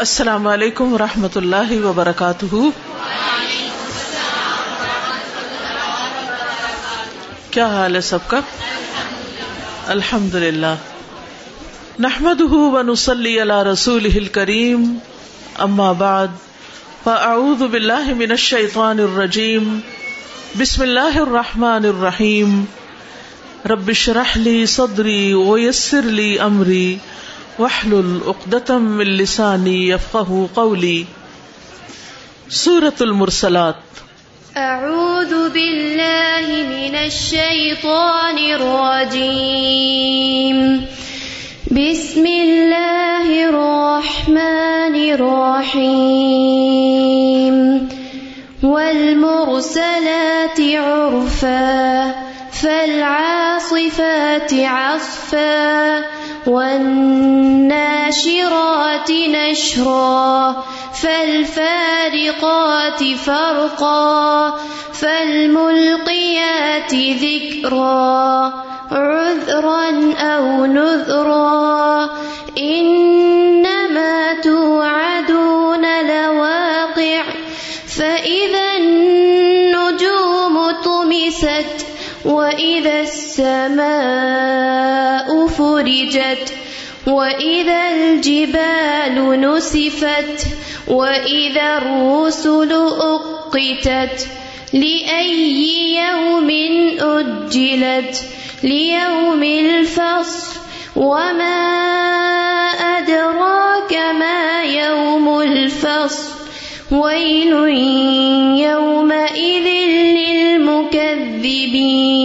[0.00, 2.54] السلام علیکم و رحمۃ اللہ وبرکاتہ۔
[7.50, 8.40] کیا حال ہے سب کا؟
[9.86, 10.74] الحمد للہ
[11.98, 14.98] نحمد ونسلی علی رسول کریم
[15.58, 16.28] اما بعد،
[17.04, 19.80] فاعوذ باللہ من الشیطان الرجیم۔
[20.58, 22.64] بسم اللہ الرحمن الرحیم۔
[23.64, 26.96] رب اشرح لی صدری ویسر لی امری۔
[27.60, 31.04] وحلل عقدتم من لسانی یفقہ قولی
[32.50, 33.74] سورة المرسلات.
[34.56, 40.84] أعوذ بالله من الشيطان الرجيم.
[41.70, 47.88] بسم الله الرحمن الرحيم.
[48.62, 52.12] والمرسلات عرفا،
[52.52, 56.00] فالعاصفات عصفا
[56.46, 60.64] والناشرات نشرا،
[61.02, 64.54] فالفارقات فرقا،
[64.92, 68.52] فالملقيات ذكرا،
[68.90, 72.10] عذرا أو نذرا.
[72.58, 77.22] إنما توعدون لواقع،
[77.96, 81.89] فإذا النجوم طمست
[82.24, 84.66] وإذا السماء
[85.46, 86.52] فرجت
[87.06, 90.46] وإذا الجبال نسفت
[90.88, 94.28] وإذا الرسل أقتت
[94.72, 96.50] لأي يوم
[97.00, 98.24] أجلت
[98.62, 100.60] ليوم الفصل
[100.96, 101.60] وما
[102.98, 106.39] أدراك ما يوم الفصل
[106.92, 107.52] ويل
[108.58, 109.66] يومئذ
[110.18, 112.19] للمكذبين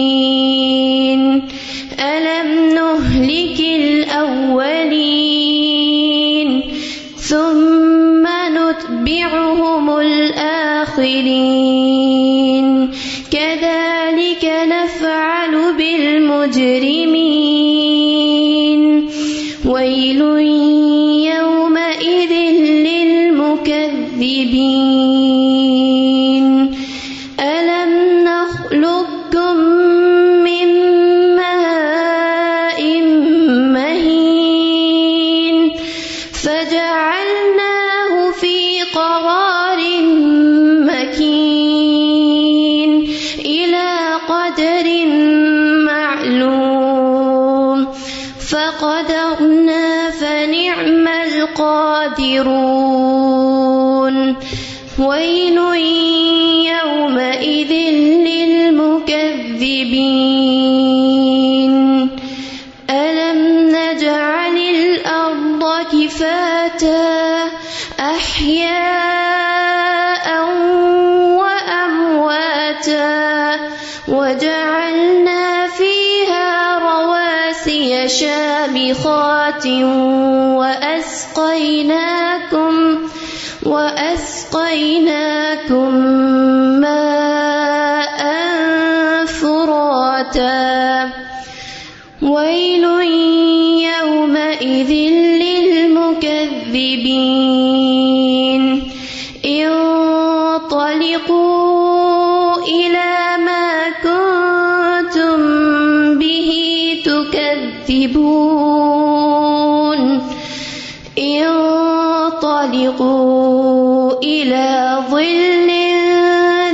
[112.26, 115.70] انطلقوا إلى ظل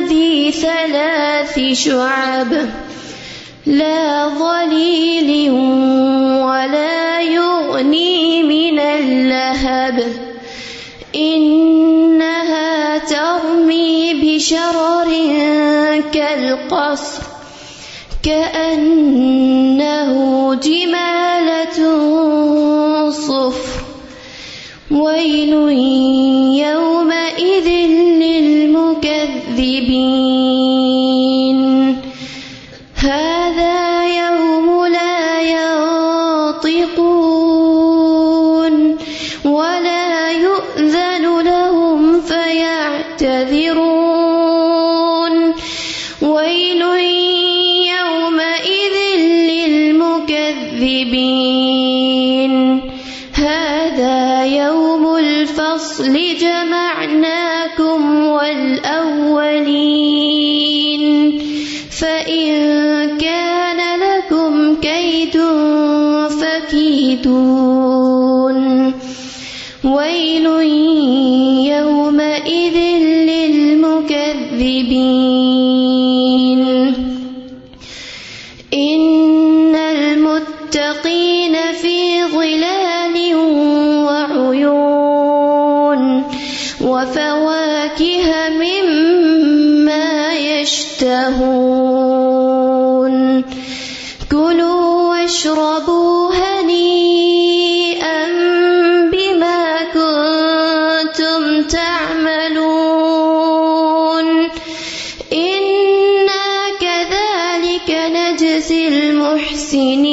[0.09, 2.53] ذي ثلاث شعب
[3.67, 5.51] لا ظليل
[6.41, 10.03] ولا يغني من اللهب
[11.15, 15.11] إنها ترمي بشرر
[16.13, 17.23] كالقصر
[18.23, 20.13] كأنه
[20.55, 21.79] جمالة
[23.11, 23.72] صفر
[24.95, 25.53] ويل
[26.65, 27.69] يومئذ
[28.23, 28.62] للمكذبين
[91.13, 92.25] تشتهون
[94.31, 98.27] كلوا واشربوا هنيئا
[99.13, 99.63] بما
[99.95, 103.07] كنتم تعملون.
[105.33, 106.49] إنا
[106.81, 110.13] كذلك نجزي المحسنين.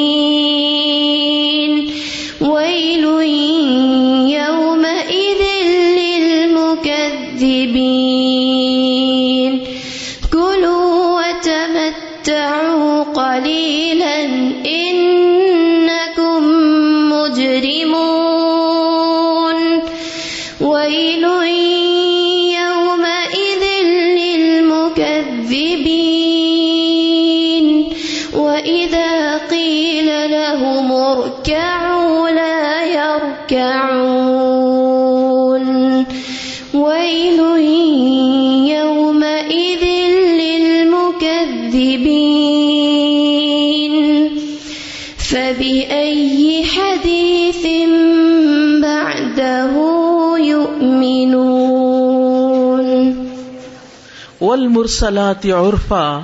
[54.50, 56.20] والمرسلات عرفا،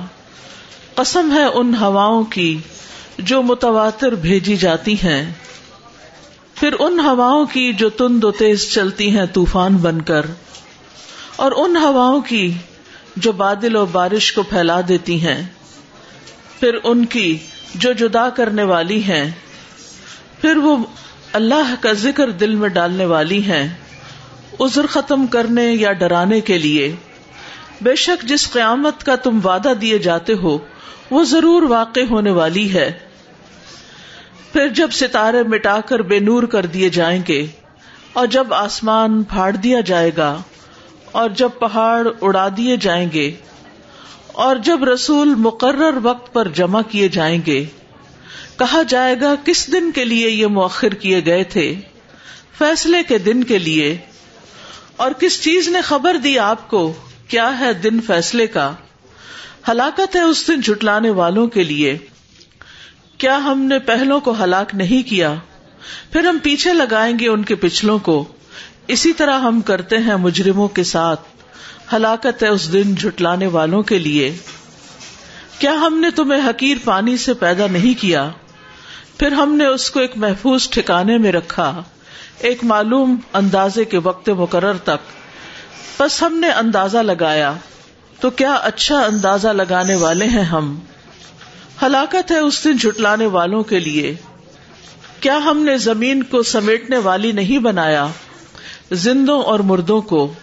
[0.95, 2.57] قسم ہے ان ہواؤں کی
[3.17, 5.33] جو متواتر بھیجی جاتی ہیں۔
[6.55, 10.25] پھر ان ہواؤں کی جو تند و تیز چلتی ہیں طوفان بن کر،
[11.35, 12.53] اور ان ہواؤں کی
[13.15, 15.41] جو بادل و بارش کو پھیلا دیتی ہیں۔
[16.59, 17.37] پھر ان کی
[17.75, 19.31] جو جدا کرنے والی ہیں۔
[20.41, 20.77] پھر وہ
[21.33, 23.67] اللہ کا ذکر دل میں ڈالنے والی ہیں۔
[24.59, 26.95] عذر ختم کرنے یا ڈرانے کے لیے۔
[27.81, 30.57] بے شک جس قیامت کا تم وعدہ دیے جاتے ہو،
[31.11, 32.91] وہ ضرور واقع ہونے والی ہے۔
[34.53, 37.45] پھر جب ستارے مٹا کر بے نور کر دیے جائیں گے،
[38.13, 40.37] اور جب آسمان پھاڑ دیا جائے گا،
[41.11, 43.31] اور جب پہاڑ اڑا دیے جائیں گے،
[44.33, 47.65] اور جب رسول مقرر وقت پر جمع کیے جائیں گے،
[48.57, 51.73] کہا جائے گا کس دن کے لیے یہ مؤخر کیے گئے تھے؟
[52.57, 53.97] فیصلے کے دن کے لیے۔
[54.95, 56.93] اور کس چیز نے خبر دی آپ کو؟
[57.27, 58.73] کیا ہے دن فیصلے کا؟
[59.67, 61.97] ہلاکت ہے اس دن جھٹلانے والوں کے لیے۔
[63.17, 65.33] کیا ہم نے پہلوں کو ہلاک نہیں کیا؟
[66.11, 68.25] پھر ہم پیچھے لگائیں گے ان کے پچھلوں کو۔
[68.87, 71.21] اسی طرح ہم کرتے ہیں مجرموں کے ساتھ۔
[71.93, 74.37] ہلاکت ہے اس دن جھٹلانے والوں کے لیے۔
[75.59, 78.29] کیا ہم نے تمہیں حقیر پانی سے پیدا نہیں کیا؟
[79.19, 81.83] پھر ہم نے اس کو ایک محفوظ ٹھکانے میں رکھا،
[82.39, 85.26] ایک معلوم اندازے کے وقت مقرر تک۔
[85.99, 87.53] بس ہم نے اندازہ لگایا
[88.19, 90.79] تو کیا اچھا اندازہ لگانے والے ہیں ہم؟
[91.81, 94.15] ہلاکت ہے اس دن جھٹلانے والوں کے لیے۔
[95.19, 98.07] کیا ہم نے زمین کو سمیٹنے والی نہیں بنایا؟
[98.91, 100.33] زندوں اور مردوں کو۔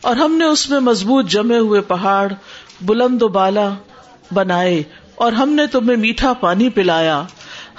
[0.00, 2.32] اور ہم نے اس میں مضبوط جمے ہوئے پہاڑ،
[2.80, 3.68] بلند و بالا
[4.34, 4.82] بنائے
[5.14, 7.22] اور ہم نے تمہیں میٹھا پانی پلایا۔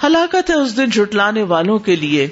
[0.04, 2.28] ہلاکت ہے اس دن جھٹلانے والوں کے لیے۔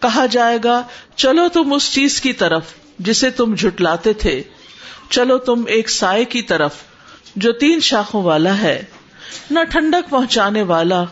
[0.00, 0.82] کہا جائے گا،
[1.16, 2.62] چلو تم اس چیز کی طرف۔
[3.00, 4.42] جسے تم جھٹلاتے تھے،
[5.10, 6.74] چلو تم ایک سائے کی طرف،
[7.36, 8.84] جو تین شاخوں والا ہے،
[9.50, 11.04] نہ ٹھنڈک پہنچانے والا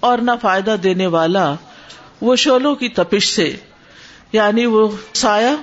[0.00, 1.54] اور نہ فائدہ دینے والا،
[2.20, 3.56] وہ شولوں کی تپش سے
[4.32, 5.54] یعنی وہ سایہ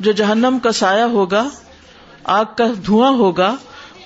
[0.00, 1.48] جو جہنم کا سایہ ہوگا،
[2.24, 3.56] آگ کا دھواں ہوگا،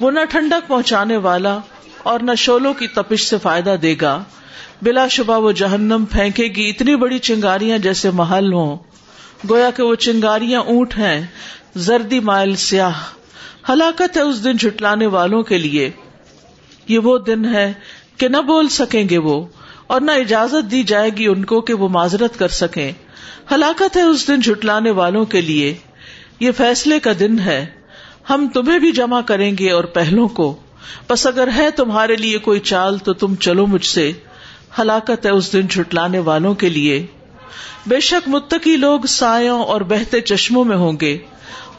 [0.01, 1.59] وہ نہ ٹھنڈک پہنچانے والا
[2.03, 4.23] اور نہ شولوں کی تپش سے فائدہ دے گا۔
[4.83, 8.77] بلا شبہ وہ جہنم پھینکے گی، اتنی بڑی چنگاریاں جیسے محل ہوں۔
[9.49, 11.27] گویا کہ وہ چنگاریاں اونٹ ہیں،
[11.77, 12.93] زردی مائل سیاہ۔
[13.69, 15.91] ہلاکت ہے اس دن جھٹلانے والوں کے لیے۔
[16.89, 17.73] یہ وہ دن ہے
[18.17, 19.47] کہ نہ بول سکیں گے وہ،
[19.87, 22.93] اور نہ اجازت دی جائے گی ان کو کہ وہ معذرت کر سکیں۔
[23.53, 25.75] ہلاکت ہے اس دن جھٹلانے والوں کے لیے۔
[26.41, 27.67] یہ فیصلے کا دن ہے۔
[28.31, 30.57] ہم تمہیں بھی جمع کریں گے اور پہلوں کو۔
[31.09, 34.13] بس اگر ہے تمہارے لیے کوئی چال تو تم چلو مجھ سے۔
[34.79, 37.07] ہلاکت ہے اس دن جھٹلانے والوں کے لیے۔
[37.87, 41.19] بے شک متقی لوگ سایوں اور بہتے چشموں میں ہوں گے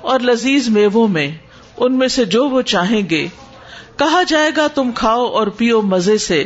[0.02, 1.32] اور لذیذ میووں میں
[1.78, 3.28] ان میں سے جو وہ چاہیں گے۔
[3.98, 6.46] کہا جائے گا تم کھاؤ اور پیو مزے سے۔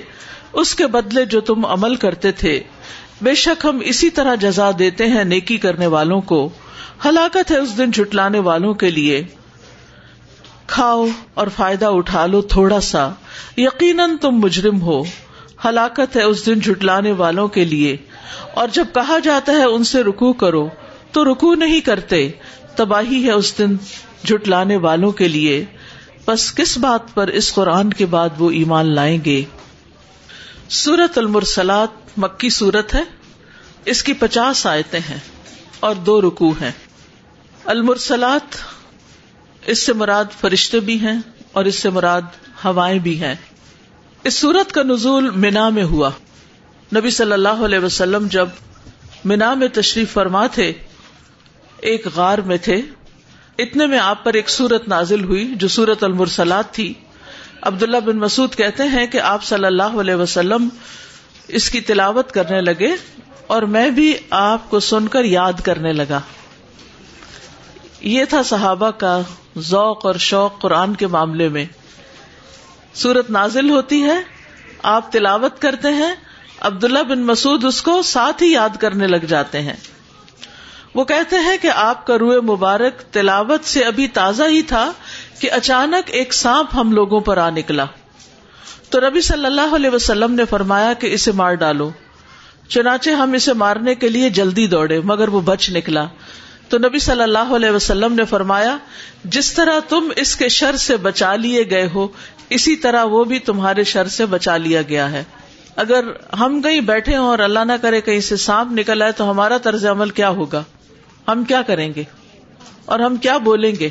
[0.53, 2.63] اس کے بدلے جو تم عمل کرتے تھے۔
[3.21, 6.49] بے شک ہم اسی طرح جزا دیتے ہیں نیکی کرنے والوں کو۔
[7.05, 9.23] ہلاکت ہے اس دن جھٹلانے والوں کے لیے۔
[10.67, 13.09] کھاؤ اور فائدہ اٹھا لو تھوڑا سا۔
[13.57, 15.03] یقیناً تم مجرم ہو۔
[15.65, 17.97] ہلاکت ہے اس دن جھٹلانے والوں کے لیے۔
[18.53, 20.69] اور جب کہا جاتا ہے ان سے رکو کرو،
[21.11, 22.31] تو رکو نہیں کرتے،
[22.75, 23.75] تباہی ہے اس دن
[24.25, 25.65] جھٹلانے والوں کے لیے۔
[26.27, 29.43] بس کس بات پر اس قرآن کے بعد وہ ایمان لائیں گے؟
[30.69, 33.03] سورت المرسلات مکی سورت ہے۔
[33.85, 35.19] اس کی پچاس آیتیں ہیں
[35.79, 36.71] اور دو رکو ہیں۔
[37.65, 38.55] المرسلات،
[39.65, 41.19] اس سے مراد فرشتے بھی ہیں
[41.51, 42.21] اور اس سے مراد
[42.65, 43.35] ہوائیں بھی ہیں۔
[44.23, 46.09] اس سورت کا نزول مینا میں ہوا۔
[46.95, 48.47] نبی صلی اللہ علیہ وسلم جب
[49.25, 50.73] مینا میں تشریف فرما تھے،
[51.77, 52.81] ایک غار میں تھے،
[53.57, 56.93] اتنے میں آپ پر ایک سورت نازل ہوئی جو سورت المرسلات تھی۔
[57.61, 60.69] عبداللہ بن مسعود کہتے ہیں کہ آپ صلی اللہ علیہ وسلم
[61.47, 62.95] اس کی تلاوت کرنے لگے
[63.47, 66.19] اور میں بھی آپ کو سن کر یاد کرنے لگا۔
[68.01, 69.21] یہ تھا صحابہ کا
[69.57, 71.65] ذوق اور شوق قرآن کے معاملے میں۔
[72.93, 74.21] سورت نازل ہوتی ہے،
[74.83, 76.15] آپ تلاوت کرتے ہیں
[76.61, 79.73] عبداللہ بن مسعود اس کو ساتھ ہی یاد کرنے لگ جاتے ہیں۔
[80.95, 84.91] وہ کہتے ہیں کہ آپ کا روئے مبارک تلاوت سے ابھی تازہ ہی تھا
[85.39, 87.85] کہ اچانک ایک سانپ ہم لوگوں پر آ نکلا۔
[88.89, 91.91] تو ربی صلی اللہ علیہ وسلم نے فرمایا کہ اسے مار ڈالو۔
[92.69, 96.07] چنانچہ ہم اسے مارنے کے لیے جلدی دوڑے، مگر وہ بچ نکلا۔
[96.69, 98.77] تو نبی صلی اللہ علیہ وسلم نے فرمایا،
[99.23, 102.07] جس طرح تم اس کے شر سے بچا لیے گئے ہو،
[102.49, 105.23] اسی طرح وہ بھی تمہارے شر سے بچا لیا گیا ہے۔
[105.75, 106.03] اگر
[106.39, 109.57] ہم کہیں بیٹھے ہوں اور اللہ نہ کرے کہیں سے سانپ نکل آئے تو ہمارا
[109.57, 110.63] طرز عمل کیا ہوگا؟
[111.27, 112.03] ہم کیا کریں گے؟
[112.85, 113.89] اور ہم کیا بولیں گے؟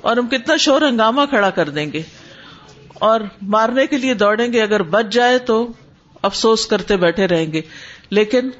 [0.00, 2.02] اور ہم کتنا شور ہنگامہ کھڑا کر دیں گے؟
[2.94, 5.72] اور مارنے کے لیے دوڑیں گے، اگر بچ جائے تو
[6.22, 7.60] افسوس کرتے بیٹھے رہیں گے۔
[8.10, 8.50] لیکن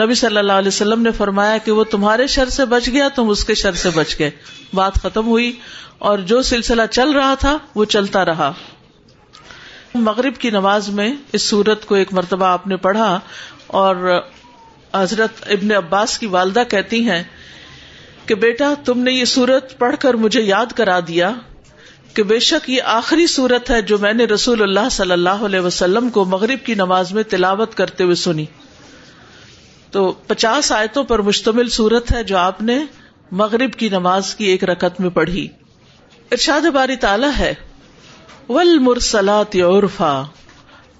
[0.00, 3.28] نبی صلی اللہ علیہ وسلم نے فرمایا کہ وہ تمہارے شر سے بچ گیا، تم
[3.28, 4.30] اس کے شر سے بچ گئے۔
[4.74, 5.52] بات ختم ہوئی
[5.98, 8.52] اور جو سلسلہ چل رہا تھا، وہ چلتا رہا۔
[10.04, 13.20] مغرب کی نماز میں اس سورت کو ایک مرتبہ آپ نے پڑھا
[13.66, 14.20] اور
[14.94, 17.22] حضرت ابن عباس کی والدہ کہتی ہیں
[18.26, 21.32] کہ بیٹا تم نے یہ سورت پڑھ کر مجھے یاد کرا دیا
[22.14, 25.60] کہ بے شک یہ آخری سورت ہے جو میں نے رسول اللہ صلی اللہ علیہ
[25.60, 28.44] وسلم کو مغرب کی نماز میں تلاوت کرتے ہوئے سنی۔
[29.90, 32.78] تو پچاس آیتوں پر مشتمل سورت ہے جو آپ نے
[33.32, 35.48] مغرب کی نماز کی ایک رکت میں پڑھی۔
[36.32, 37.54] ارشاد باری تعالی ہے
[38.48, 40.22] ول مرسلات عرفا،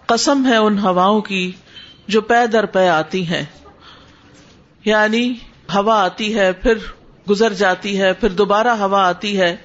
[0.06, 1.52] قسم ہے ان ہواؤں کی
[2.08, 3.44] جو پے در پے آتی ہیں۔
[4.84, 5.34] یعنی
[5.74, 6.78] ہوا آتی ہے، پھر
[7.30, 9.56] گزر جاتی ہے، پھر دوبارہ ہوا آتی ہے۔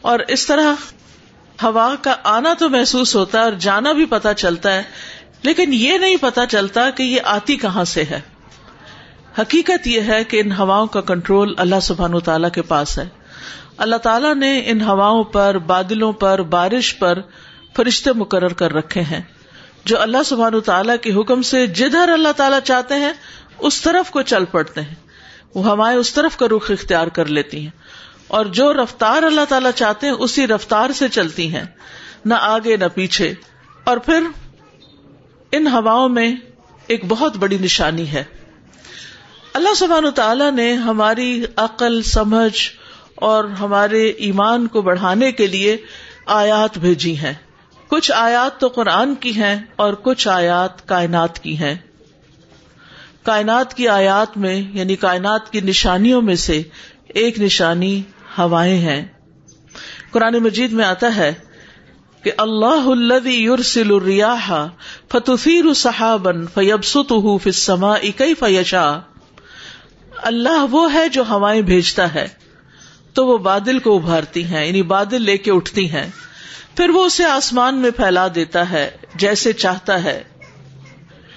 [0.00, 0.74] اور اس طرح
[1.62, 4.82] ہوا کا آنا تو محسوس ہوتا ہے اور جانا بھی پتا چلتا ہے،
[5.42, 8.20] لیکن یہ نہیں پتا چلتا کہ یہ آتی کہاں سے ہے۔
[9.38, 13.08] حقیقت یہ ہے کہ ان ہواؤں کا کنٹرول اللہ سبحان تعالیٰ کے پاس ہے۔
[13.76, 17.18] اللہ تعالیٰ نے ان ہواؤں پر، بادلوں پر، بارش پر
[17.76, 19.22] فرشتے مقرر کر رکھے ہیں۔
[19.84, 23.12] جو اللہ سبحان تعالیٰ کے حکم سے جدھر اللہ تعالیٰ چاہتے ہیں،
[23.58, 24.94] اس طرف کو چل پڑتے ہیں۔
[25.54, 27.70] وہ ہوائیں اس طرف کا رخ اختیار کر لیتی ہیں۔
[28.28, 31.64] اور جو رفتار اللہ تعالیٰ چاہتے ہیں، اسی رفتار سے چلتی ہیں۔
[32.24, 33.34] نہ آگے، نہ پیچھے۔
[33.84, 34.22] اور پھر
[35.52, 36.36] ان ہواؤں میں
[36.86, 38.24] ایک بہت بڑی نشانی ہے۔
[39.54, 42.83] اللہ سبحان تعالیٰ نے ہماری عقل، سمجھ
[43.14, 45.76] اور ہمارے ایمان کو بڑھانے کے لیے
[46.26, 47.32] آیات بھیجی ہیں۔
[47.88, 51.74] کچھ آیات تو قرآن کی ہیں اور کچھ آیات کائنات کی ہیں۔
[53.22, 56.62] کائنات کی آیات میں یعنی کائنات کی نشانیوں میں سے
[57.08, 58.02] ایک نشانی
[58.38, 59.04] ہوائیں ہیں۔
[60.10, 61.32] قرآن مجید میں آتا ہے
[62.22, 64.66] کہ اللہ الذي يرسل الرياح
[65.12, 68.98] فتثير سحابا فيبسطه في السماء كيف يشاء
[70.16, 72.43] اللہ وہ ہے جو ہوائیں بھیجتا ہے۔
[73.14, 76.10] تو وہ بادل کو ابھارتی ہیں یعنی بادل لے کے اٹھتی ہیں۔
[76.76, 80.22] پھر وہ اسے آسمان میں پھیلا دیتا ہے، جیسے چاہتا ہے۔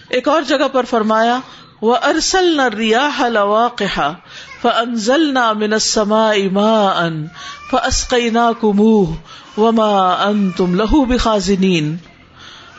[0.10, 1.40] ایک اور جگہ پر فرمایا
[1.82, 4.14] وہ ارسل نہ ریا ہلوا کہا
[4.62, 7.28] فنزل نہ منسما اما ان
[7.72, 9.06] فسقینا کموہ
[9.60, 11.98] وما ان تم لہو بخازنین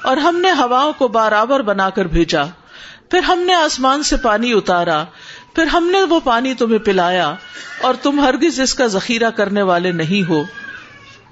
[0.03, 2.43] اور ہم نے ہواؤں کو برابر بنا کر بھیجا۔
[3.11, 5.05] پھر ہم نے آسمان سے پانی اتارا۔
[5.59, 7.35] پھر ہم نے وہ پانی تمہیں پلایا
[7.81, 10.45] اور تم ہرگز اس کا ذخیرہ کرنے والے نہیں ہو۔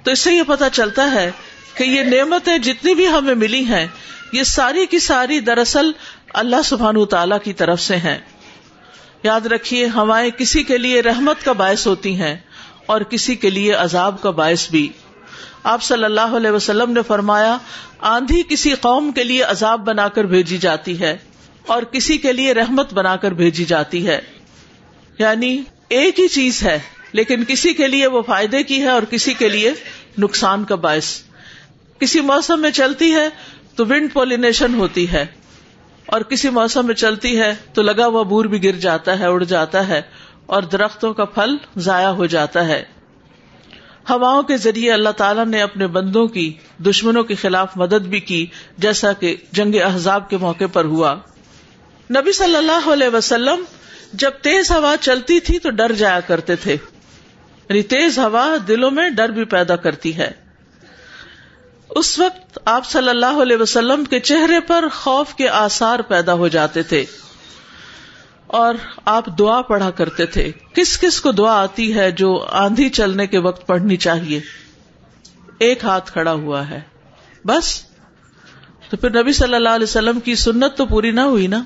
[0.02, 1.30] تو اس سے یہ پتا چلتا ہے
[1.74, 3.86] کہ یہ نعمتیں جتنی بھی ہمیں ملی ہیں،
[4.32, 5.92] یہ ساری کی ساری دراصل
[6.34, 8.18] اللہ سبحان تعالی کی طرف سے ہیں۔
[9.22, 12.36] یاد رکھیے ہوائیں کسی کے لیے رحمت کا باعث ہوتی ہیں
[12.86, 14.88] اور کسی کے لیے عذاب کا باعث بھی۔
[15.64, 17.58] آپ صلی اللہ علیہ وسلم نے فرمایا،
[18.00, 21.16] آندھی کسی قوم کے لیے عذاب بنا کر بھیجی جاتی ہے۔
[21.66, 24.18] اور کسی کے لیے رحمت بنا کر بھیجی جاتی ہے۔
[25.18, 26.78] یعنی ایک ہی چیز ہے،
[27.12, 29.72] لیکن کسی کے لیے وہ فائدے کی ہے اور کسی کے لیے
[30.18, 31.22] نقصان کا باعث۔
[31.98, 33.28] کسی موسم میں چلتی ہے
[33.76, 35.24] تو ونڈ پولینیشن ہوتی ہے،
[36.06, 39.44] اور کسی موسم میں چلتی ہے تو لگا ہوا بور بھی گر جاتا ہے، اڑ
[39.44, 40.00] جاتا ہے،
[40.46, 42.82] اور درختوں کا پھل ضائع ہو جاتا ہے۔
[44.10, 48.46] ہواؤں کے ذریعے اللہ تعالیٰ نے اپنے بندوں کی، دشمنوں کے خلاف مدد بھی کی،
[48.78, 51.14] جیسا کہ جنگ احزاب کے موقع پر ہوا۔
[52.10, 53.64] نبی صلی اللہ علیہ وسلم
[54.12, 56.72] جب تیز ہوا چلتی تھی تو ڈر جایا کرتے تھے۔
[57.68, 60.32] یعنی تیز ہوا دلوں میں ڈر بھی پیدا کرتی ہے۔
[61.90, 66.48] اس وقت آپ صلی اللہ علیہ وسلم کے چہرے پر خوف کے آثار پیدا ہو
[66.48, 67.04] جاتے تھے۔
[68.46, 73.26] اور آپ دعا پڑھا کرتے تھے۔ کس کس کو دعا آتی ہے جو آندھی چلنے
[73.26, 74.40] کے وقت پڑھنی چاہیے؟
[75.58, 76.80] ایک ہاتھ کھڑا ہوا ہے۔
[77.44, 77.82] بس۔
[78.90, 81.62] تو پھر نبی صلی اللہ علیہ وسلم کی سنت تو پوری نہ ہوئی نا؟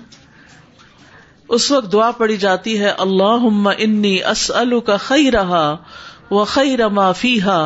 [1.50, 3.46] اس وقت دعا پڑی جاتی ہے اللہ
[3.78, 5.76] انی اسلو کا خی رہا
[6.30, 7.58] و خی رما فیحا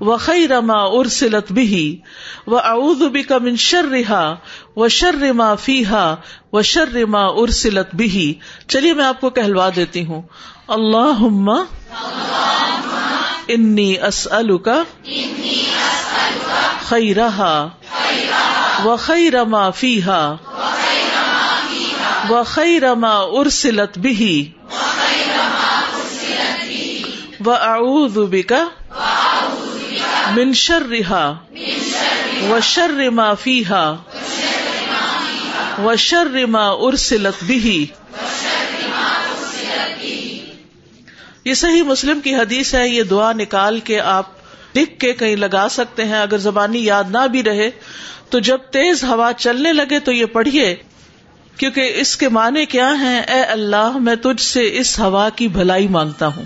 [0.00, 2.00] و خی رما ارسلت بھی
[2.46, 4.34] و اعوذ بک من شرها
[4.76, 6.14] و شر ما فیحا
[6.52, 8.32] و شر ما ارسلت بھی
[8.68, 10.22] چلیے میں آپ کو کہلوا دیتی ہوں۔
[10.68, 11.22] اللہ
[13.48, 14.82] انی اسلو کا
[16.88, 17.68] خیرہا
[18.84, 20.20] و خیر ما فیحا
[22.30, 24.52] و خیر ما ارسلت بھی
[27.44, 28.16] و اعوذ
[30.36, 31.40] من شرها
[32.50, 33.94] و شر ما فیحا
[35.84, 37.86] و شر ما ارسلت بھی
[41.44, 44.26] یہ صحیح مسلم کی حدیث ہے، یہ دعا نکال کے آپ
[44.76, 47.70] لکھ کے کہیں لگا سکتے ہیں، اگر زبانی یاد نہ بھی رہے
[48.30, 50.74] تو جب تیز ہوا چلنے لگے تو یہ پڑھیے۔
[51.58, 55.88] کیونکہ اس کے معنی کیا ہیں؟ اے اللہ، میں تجھ سے اس ہوا کی بھلائی
[55.88, 56.44] مانگتا ہوں۔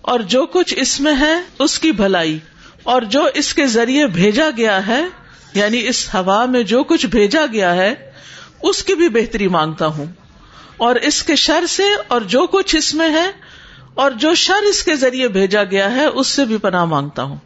[0.00, 2.38] اور جو کچھ اس میں ہے، اس کی بھلائی۔
[2.82, 5.02] اور جو اس کے ذریعے بھیجا گیا ہے
[5.54, 7.94] یعنی اس ہوا میں جو کچھ بھیجا گیا ہے،
[8.62, 10.06] اس کی بھی بہتری مانگتا ہوں۔
[10.76, 13.30] اور اس کے شر سے اور جو کچھ اس میں ہے،
[13.94, 17.36] اور جو شر اس کے ذریعے بھیجا گیا ہے، اس سے بھی پناہ مانگتا ہوں۔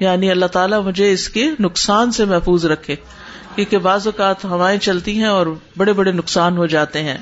[0.00, 2.96] یعنی اللہ تعالیٰ مجھے اس کے نقصان سے محفوظ رکھے۔
[3.58, 7.18] کیونکہ بعض اوقات ہوائیں چلتی ہیں اور بڑے بڑے نقصان ہو جاتے ہیں۔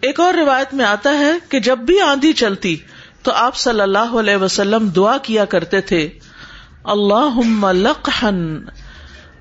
[0.00, 2.76] ایک اور روایت میں آتا ہے کہ جب بھی آندھی چلتی
[3.22, 6.08] تو آپ صلی اللہ علیہ وسلم دعا کیا کرتے تھے
[6.84, 8.64] اللہ لقحن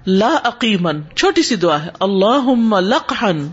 [0.07, 3.47] لا عقیمن چھوٹی سی دعا ہے اللہ لقحن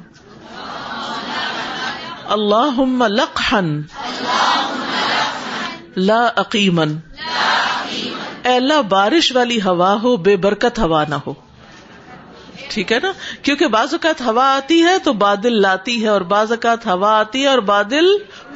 [2.24, 3.82] اللہ لقحن
[5.96, 6.96] لا عقیمن
[8.44, 11.34] اللہ، بارش والی ہوا ہو، بے برکت ہوا نہ ہو۔
[12.68, 13.12] ٹھیک ہے نا؟
[13.42, 17.42] کیونکہ بعض اوقات ہوا آتی ہے تو بادل لاتی ہے اور بعض اوقات ہوا آتی
[17.42, 18.06] ہے اور بادل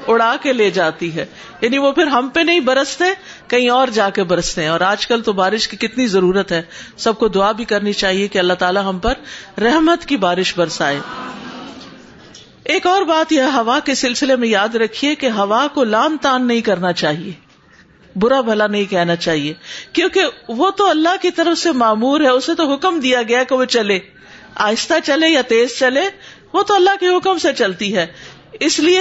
[0.06, 1.26] اڑا کے لے جاتی ہے۔
[1.60, 3.04] یعنی وہ پھر ہم پہ نہیں برستے،
[3.48, 6.62] کہیں اور جا کے برستے ہیں۔ اور آج کل تو بارش کی کتنی ضرورت ہے۔
[6.96, 9.14] سب کو دعا بھی کرنی چاہیے کہ اللہ تعالیٰ ہم پر
[9.60, 11.00] رحمت کی بارش برسائے۔
[12.64, 16.46] ایک اور بات یہ ہوا کے سلسلے میں یاد رکھیے کہ ہوا کو لان تان
[16.46, 17.45] نہیں کرنا چاہیے۔
[18.20, 19.54] برا بھلا نہیں کہنا چاہیے۔
[19.92, 23.54] کیونکہ وہ تو اللہ کی طرف سے معمور ہے، اسے تو حکم دیا گیا کہ
[23.54, 23.98] وہ چلے۔
[24.54, 26.02] آہستہ چلے یا تیز چلے،
[26.52, 28.06] وہ تو اللہ کے حکم سے چلتی ہے۔
[28.60, 29.00] اس لیے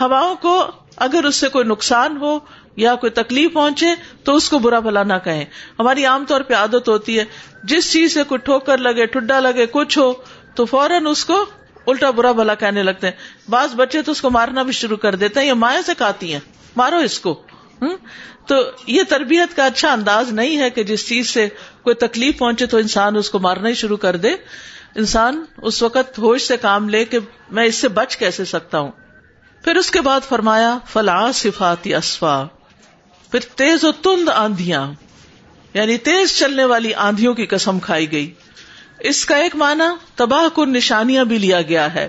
[0.00, 2.38] ہواؤں کو اگر اس سے کوئی نقصان ہو
[2.76, 3.86] یا کوئی تکلیف پہنچے
[4.24, 5.44] تو اس کو برا بھلا نہ کہیں۔
[5.78, 7.24] ہماری عام طور پہ عادت ہوتی ہے،
[7.64, 10.12] جس چیز سے کوئی ٹھوکر لگے، ٹھڈا لگے، کچھ ہو،
[10.54, 11.44] تو فوراً اس کو
[11.86, 15.14] الٹا برا بھلا کہنے لگتے ہیں۔ بعض بچے تو اس کو مارنا بھی شروع کر
[15.14, 16.40] دیتے ہیں یا مایا سے کھاتی ہیں۔
[16.76, 17.42] مارو اس کو۔
[18.46, 18.54] تو
[18.86, 21.48] یہ تربیت کا اچھا انداز نہیں ہے کہ جس چیز سے
[21.82, 24.32] کوئی تکلیف پہنچے تو انسان اس کو مارنا ہی شروع کر دے۔
[24.94, 27.18] انسان اس وقت ہوش سے کام لے کہ
[27.50, 28.90] میں اس سے بچ کیسے سکتا ہوں۔
[29.64, 32.44] پھر اس کے بعد فرمایا، فلا صفات اسفا
[33.30, 34.92] پھر تیز و تند آندیاں
[35.74, 38.32] یعنی تیز چلنے والی آندھیوں کی قسم کھائی گئی۔
[39.00, 42.08] اس کا ایک معنی تباہ کن نشانیاں بھی لیا گیا ہے۔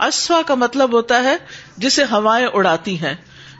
[0.00, 1.36] اسفا کا مطلب ہوتا ہے
[1.76, 3.14] جسے ہوائیں اڑاتی ہیں،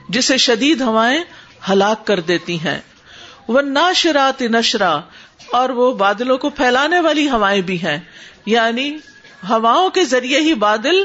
[0.09, 1.24] جسے شدید ہوائیں
[1.70, 2.81] ہلاک کر دیتی ہیں۔
[3.48, 5.00] وہ ناشرات نشرا،
[5.52, 7.98] اور وہ بادلوں کو پھیلانے والی ہوائیں بھی ہیں۔
[8.46, 8.96] یعنی
[9.48, 11.05] ہواؤں کے ذریعے ہی بادل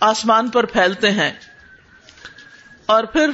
[0.00, 1.32] آسمان پر پھیلتے ہیں۔
[2.86, 3.30] اور پھر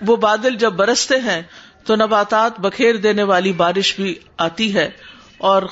[0.00, 1.42] وہ بادل جب برستے ہیں،
[1.84, 4.90] تو نباتات بکھیر دینے والی بارش بھی آتی ہے۔
[5.38, 5.62] اور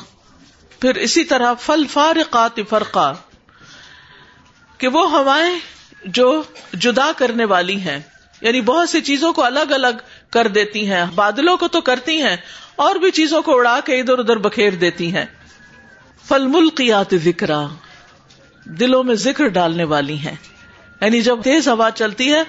[0.80, 3.12] پھر اسی طرح فل فارقات فرقا،
[4.78, 5.58] کہ وہ ہوائیں
[6.04, 6.42] جو
[6.72, 7.98] جدا کرنے والی ہیں۔
[8.40, 9.96] یعنی بہت سی چیزوں کو الگ الگ
[10.30, 12.36] کر دیتی ہیں، بادلوں کو تو کرتی ہیں،
[12.76, 15.24] اور بھی چیزوں کو اڑا کے ادھر ادھر بکھیر دیتی ہیں۔
[16.28, 17.50] فل ملکیات ذکر
[18.64, 20.36] دلوں میں ذکر ڈالنے والی ہیں۔
[21.00, 22.42] یعنی جب تیز ہوا چلتی ہے،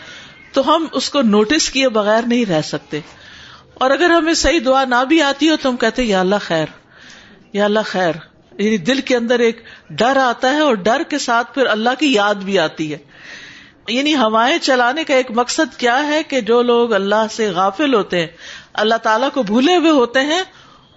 [0.54, 3.00] تو ہم اس کو نوٹس کیے بغیر نہیں رہ سکتے۔
[3.74, 6.66] اور اگر ہمیں صحیح دعا نہ بھی آتی ہو، تو ہم کہتے یا اللہ خیر،
[7.54, 8.14] یا اللہ خیر۔
[8.52, 12.14] یعنی دل کے اندر ایک ڈر آتا ہے، اور ڈر کے ساتھ پھر اللہ کی
[12.14, 12.98] یاد بھی آتی ہے۔
[13.88, 18.20] یعنی ہوائیں چلانے کا ایک مقصد کیا ہے کہ جو لوگ اللہ سے غافل ہوتے
[18.20, 18.28] ہیں،
[18.74, 20.42] اللہ تعالیٰ کو بھولے ہوئے ہوتے ہیں،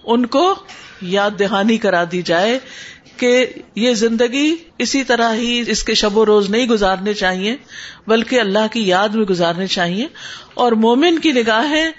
[0.03, 0.55] ان کو
[1.01, 2.59] یاد دہانی کرا دی جائے
[3.17, 7.55] کہ یہ زندگی اسی طرح ہی اس کے شب و روز نہیں گزارنے چاہیے،
[8.07, 10.07] بلکہ اللہ کی یاد میں گزارنے چاہیے۔
[10.53, 11.91] اور مومن کی نگاہیں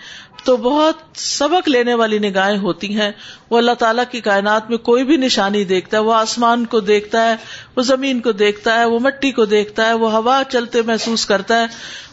[0.45, 3.13] تو بہت سبق لینے والی نگاہیں ہوتی ہیں۔
[3.51, 7.31] وہ اللہ تعالیٰ کی کائنات میں کوئی بھی نشانی دیکھتا ہے، وہ آسمان کو دیکھتا
[7.31, 7.37] ہے،
[7.77, 11.61] وہ زمین کو دیکھتا ہے، وہ مٹی کو دیکھتا ہے، وہ ہوا چلتے محسوس کرتا
[11.61, 11.67] ہے،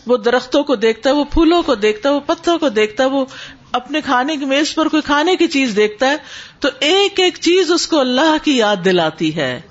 [0.07, 3.09] وہ درختوں کو دیکھتا ہے، وہ پھولوں کو دیکھتا ہے، وہ پتوں کو دیکھتا ہے،
[3.09, 3.25] وہ
[3.71, 6.15] اپنے کھانے کی میز پر کوئی کھانے کی چیز دیکھتا ہے۔
[6.59, 9.61] تو ایک ایک چیز اس کو اللہ کی یاد دلاتی ہے۔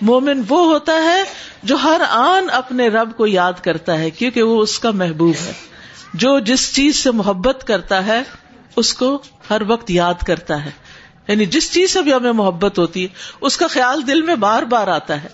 [0.00, 1.22] مومن وہ ہوتا ہے
[1.62, 5.69] جو ہر آن اپنے رب کو یاد کرتا ہے، کیونکہ وہ اس کا محبوب ہے۔
[6.14, 8.22] جو جس چیز سے محبت کرتا ہے،
[8.76, 10.70] اس کو ہر وقت یاد کرتا ہے۔
[11.28, 13.08] یعنی جس چیز سے بھی ہمیں محبت ہوتی ہے
[13.40, 15.28] اس کا خیال دل میں بار بار آتا ہے۔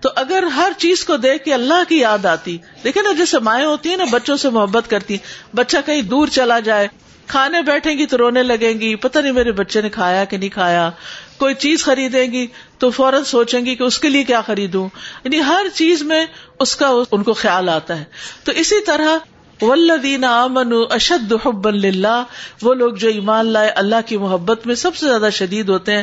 [0.00, 3.66] تو اگر ہر چیز کو دیکھ کے اللہ کی یاد آتی دیکھے نا، جیسے مائیں
[3.66, 5.16] ہوتی ہیں نا، بچوں سے محبت کرتی،
[5.54, 6.88] بچہ کہیں دور چلا جائے،
[7.26, 10.48] کھانے بیٹھیں گی تو رونے لگیں گی، پتہ نہیں میرے بچے نے کھایا کہ نہیں
[10.48, 10.90] کھایا،
[11.38, 12.46] کوئی چیز خریدیں گی
[12.78, 14.88] تو فوراً سوچیں گی کہ اس کے لیے کیا خریدوں۔
[15.24, 16.26] یعنی ہر چیز میں
[16.60, 18.04] اس کا، ان کو خیال آتا ہے۔
[18.44, 19.18] تو اسی طرح
[19.62, 22.22] ولدین امن اشد حب اللہ
[22.62, 26.02] وہ لوگ جو ایمان لائے اللہ کی محبت میں سب سے زیادہ شدید ہوتے ہیں۔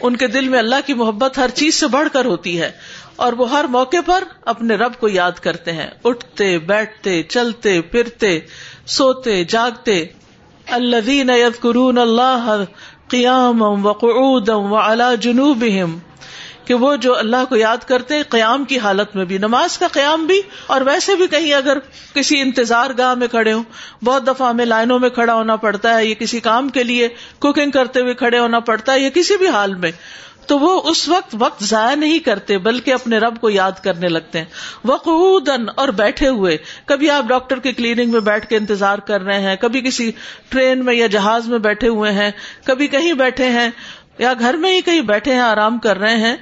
[0.00, 2.70] ان کے دل میں اللہ کی محبت ہر چیز سے بڑھ کر ہوتی ہے
[3.16, 8.40] اور وہ ہر موقع پر اپنے رب کو یاد کرتے ہیں۔ اٹھتے، بیٹھتے، چلتے، پھرتے،
[8.86, 10.04] سوتے، جاگتے۔
[10.70, 12.64] الذین یذکرون اللہ
[13.08, 15.98] قیام و قعودا وعلی جنوبہم۔
[16.72, 19.88] کہ وہ جو اللہ کو یاد کرتے ہیں، قیام کی حالت میں بھی، نماز کا
[19.88, 21.78] قیام بھی، اور ویسے بھی کہیں اگر
[22.14, 23.62] کسی انتظار گاہ میں کھڑے ہوں،
[24.04, 27.08] بہت دفعہ ہمیں لائنوں میں کھڑا ہونا پڑتا ہے، یا کسی کام کے لیے
[27.38, 29.90] کوکنگ کرتے ہوئے کھڑے ہونا پڑتا ہے، یا کسی بھی حال میں،
[30.46, 34.38] تو وہ اس وقت وقت ضائع نہیں کرتے، بلکہ اپنے رب کو یاد کرنے لگتے
[34.38, 34.44] ہیں۔
[34.84, 36.56] وقودن اور بیٹھے ہوئے،
[36.86, 40.10] کبھی آپ ڈاکٹر کی کلینک میں بیٹھ کے انتظار کر رہے ہیں، کبھی کسی
[40.48, 42.30] ٹرین میں یا جہاز میں بیٹھے ہوئے ہیں،
[42.64, 43.68] کبھی کہیں بیٹھے ہیں
[44.18, 46.36] یا گھر میں ہی کہیں بیٹھے ہیں، آرام کر رہے ہیں،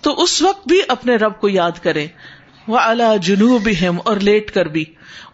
[0.00, 2.06] تو اس وقت بھی اپنے رب کو یاد کرے
[2.68, 3.68] وہ اللہ جنوب
[4.04, 4.84] اور لیٹ کر بھی۔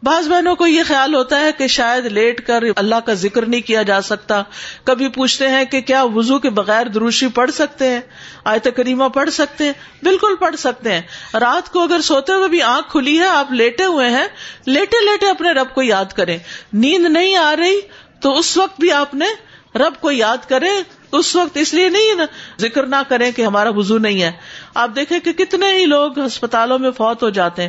[0.03, 3.61] بعض بہنوں کو یہ خیال ہوتا ہے کہ شاید لیٹ کر اللہ کا ذکر نہیں
[3.61, 4.43] کیا جا سکتا۔
[4.85, 8.01] کبھی پوچھتے ہیں کہ کیا وزو کے بغیر دروشی پڑھ سکتے ہیں؟
[8.45, 9.73] آیت کریمہ پڑھ سکتے ہیں؟
[10.03, 11.03] بالکل پڑھ سکتے ہیں۔
[11.35, 14.27] رات کو اگر سوتے ہوئے بھی آنکھ کھلی ہے، آپ لیٹے ہوئے ہیں،
[14.67, 16.39] لیٹے لیٹے اپنے رب کو یاد کریں۔
[16.73, 17.81] نیند نہیں آ رہی،
[18.21, 19.27] تو اس وقت بھی آپ نے
[19.75, 20.71] رب کو یاد کرے
[21.13, 22.25] اس وقت اس لیے نہیں نا،
[22.61, 24.33] ذکر نہ کریں کہ ہمارا وزو نہیں ہے۔
[24.75, 27.69] آپ دیکھیں کہ کتنے ہی لوگ ہسپتالوں میں فوت ہو جاتے ہیں۔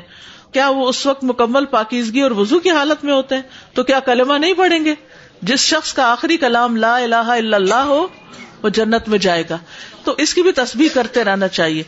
[0.54, 3.42] کیا وہ اس وقت مکمل پاکیزگی اور وزو کی حالت میں ہوتے ہیں؟
[3.74, 4.96] تو کیا کلمہ نہیں پڑھیں گے؟
[5.42, 8.08] جس شخص کا آخری کلام لا الہ الا اللہ ہو،
[8.64, 9.58] وہ جنت میں جائے گا۔
[10.04, 11.84] تو اس کی بھی تصویر کرتے رہنا چاہیے۔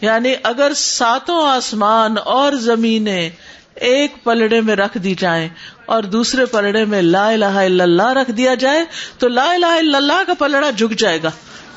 [0.00, 3.30] یعنی اگر ساتوں آسمان اور زمینیں
[3.74, 5.48] ایک پلڑے میں رکھ دی جائیں
[5.86, 8.84] اور دوسرے پلڑے میں لا الہ الا اللہ رکھ دیا جائے
[9.18, 11.30] تو لا الہ الا اللہ کا پلڑا جھک جائے گا۔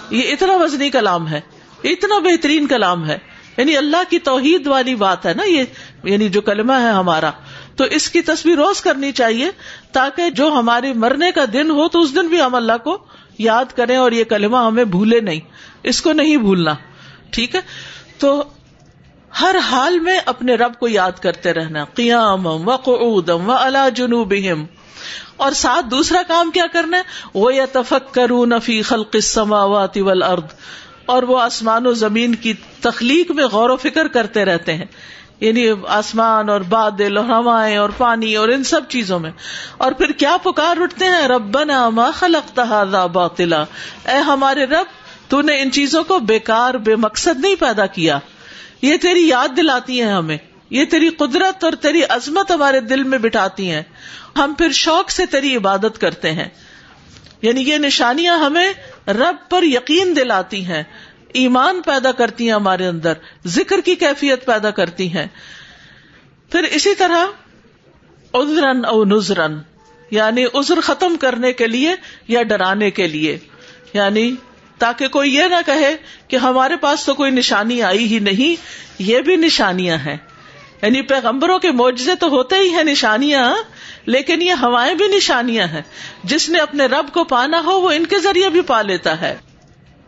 [0.10, 1.42] یہ اتنا وزنی کلام ہے۔
[1.84, 3.18] اتنا بہترین کلام ہے۔
[3.58, 5.64] یعنی اللہ کی توحید والی بات ہے نا یہ۔
[6.04, 7.32] یعنی جو کلمہ ہے ہمارا۔
[7.76, 9.50] تو اس کی تصویر روز کرنی چاہیے
[9.92, 13.06] تاکہ جو ہمارے مرنے کا دن ہو تو اس دن بھی ہم اللہ کو
[13.38, 15.40] یاد کریں اور یہ کلمہ ہمیں بھولے نہیں۔
[15.84, 16.74] اس کو نہیں بھولنا۔
[17.30, 17.62] ٹھیک ہے؟
[18.18, 18.44] تو
[19.42, 24.34] ہر حال میں اپنے رب کو یاد کرتے رہنا قیام و قعودم و اللہ جنوب
[25.38, 27.02] اور ساتھ دوسرا کام کیا کرنا ہے؟
[27.34, 30.46] وہ یا تفک کروں نفی خلق سماوات ارد
[31.06, 34.86] اور وہ آسمان و زمین کی تخلیق میں غور و فکر کرتے رہتے ہیں۔
[35.40, 39.32] یعنی آسمان اور بادل اور ہوائیں اور پانی اور ان سب چیزوں میں۔
[39.78, 42.60] اور پھر کیا پکار اٹھتے ہیں؟ ربنا ما خلق
[43.14, 43.64] باطلا۔
[44.06, 44.86] اے ہمارے رب،
[45.28, 48.20] تو نے ان چیزوں کو بیکار بے مقصد نہیں پیدا کیا۔
[48.82, 50.38] یہ تیری یاد دلاتی ہیں ہمیں۔
[50.70, 53.82] یہ تیری قدرت اور تیری عظمت ہمارے دل میں بٹھاتی ہیں۔
[54.38, 56.48] ہم پھر شوق سے تیری عبادت کرتے ہیں۔
[57.42, 58.74] یعنی یہ نشانیاں ہمیں
[59.08, 60.84] رب پر یقین دلاتی ہیں۔
[61.34, 63.14] ایمان پیدا کرتی ہیں ہمارے اندر۔
[63.48, 65.28] ذکر کی کیفیت پیدا کرتی ہیں۔
[66.52, 67.26] پھر اسی طرح
[68.34, 69.54] عذرن او نذرن
[70.12, 71.96] یعنی عذر ختم کرنے کے لیے
[72.28, 73.38] یا ڈرانے کے لیے۔
[73.94, 74.36] یعنی
[74.78, 75.96] تاکہ کوئی یہ نہ کہے
[76.28, 78.62] کہ ہمارے پاس تو کوئی نشانی آئی ہی نہیں،
[79.00, 80.18] یہ بھی نشانیاں ہیں۔
[80.82, 83.56] یعنی پیغمبروں کے معجزے تو ہوتے ہی ہیں نشانیاں،
[84.06, 85.82] لیکن یہ ہوائیں بھی نشانیاں ہیں۔
[86.24, 89.38] جس نے اپنے رب کو پانا ہو، وہ ان کے ذریعے بھی پا لیتا ہے۔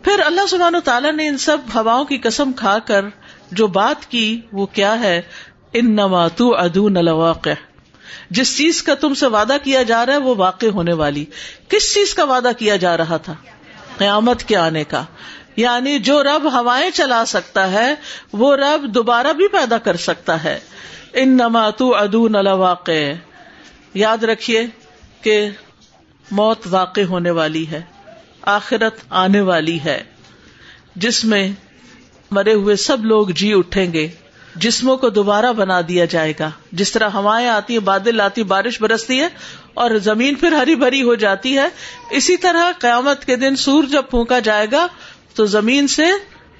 [0.03, 3.05] پھر اللہ سبحانہ و تعالیٰ نے ان سب ہواؤں کی قسم کھا کر
[3.51, 5.21] جو بات کی، وہ کیا ہے؟
[5.73, 7.49] ان نماتو ادون الواقع
[8.29, 11.25] جس چیز کا تم سے وعدہ کیا جا رہا ہے، وہ واقع ہونے والی۔
[11.69, 13.35] کس چیز کا وعدہ کیا جا رہا تھا؟
[13.99, 15.03] قیامت کے آنے کا۔
[15.55, 17.95] یعنی جو رب ہوائیں چلا سکتا ہے،
[18.33, 20.59] وہ رب دوبارہ بھی پیدا کر سکتا ہے۔
[21.13, 23.11] ان نماتو ادون واقع
[23.93, 24.65] یاد رکھیے
[25.21, 25.49] کہ
[26.31, 27.81] موت واقع ہونے والی ہے،
[28.41, 30.03] آخرت آنے والی ہے۔
[30.95, 31.49] جس میں
[32.31, 34.07] مرے ہوئے سب لوگ جی اٹھیں گے۔
[34.59, 38.81] جسموں کو دوبارہ بنا دیا جائے گا۔ جس طرح ہوائیں آتی ہیں، بادل آتی، بارش
[38.81, 39.27] برستی ہے
[39.73, 41.67] اور زمین پھر ہری بھری ہو جاتی ہے۔
[42.11, 44.87] اسی طرح قیامت کے دن سور جب پھونکا جائے گا،
[45.35, 46.03] تو زمین سے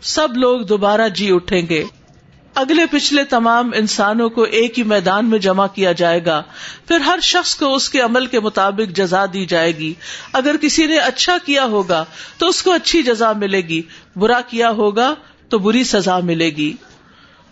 [0.02, 1.84] سب لوگ دوبارہ جی اٹھیں گے۔
[2.56, 6.44] اگلے پچھلے تمام انسانوں کو ایک ہی میدان میں جمع کیا جائے گا۔
[6.88, 9.94] پھر ہر شخص کو اس کے عمل کے مطابق جزا دی جائے گی۔
[10.34, 12.06] اگر کسی نے اچھا کیا ہوگا،
[12.38, 13.82] تو اس کو اچھی جزا ملے گی۔
[14.16, 15.16] برا کیا ہوگا،
[15.50, 16.74] تو بری سزا ملے گی۔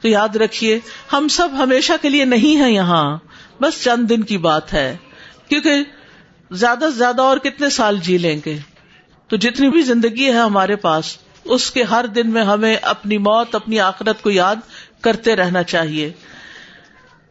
[0.07, 0.79] تو یاد رکھیے،
[1.13, 3.17] ہم سب ہمیشہ کے لیے نہیں ہے یہاں۔
[3.61, 4.97] بس چند دن کی بات ہے۔
[5.49, 5.71] کیونکہ
[6.51, 8.57] زیادہ سے زیادہ اور کتنے سال جی لیں گے؟
[9.27, 13.55] تو جتنی بھی زندگی ہے ہمارے پاس، اس کے ہر دن میں ہمیں اپنی موت،
[13.55, 14.55] اپنی آخرت کو یاد
[15.01, 16.11] کرتے رہنا چاہیے۔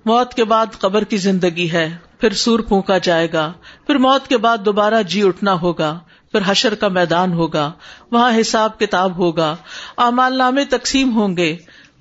[0.05, 3.53] موت کے بعد قبر کی زندگی ہے، پھر سور پھونکا جائے گا،
[3.87, 5.99] پھر موت کے بعد دوبارہ جی اٹھنا ہوگا،
[6.33, 7.73] پھر حشر کا میدان ہوگا،
[8.13, 9.57] وہاں حساب کتاب ہوگا۔
[9.97, 11.57] امال نامے تقسیم ہوں گے۔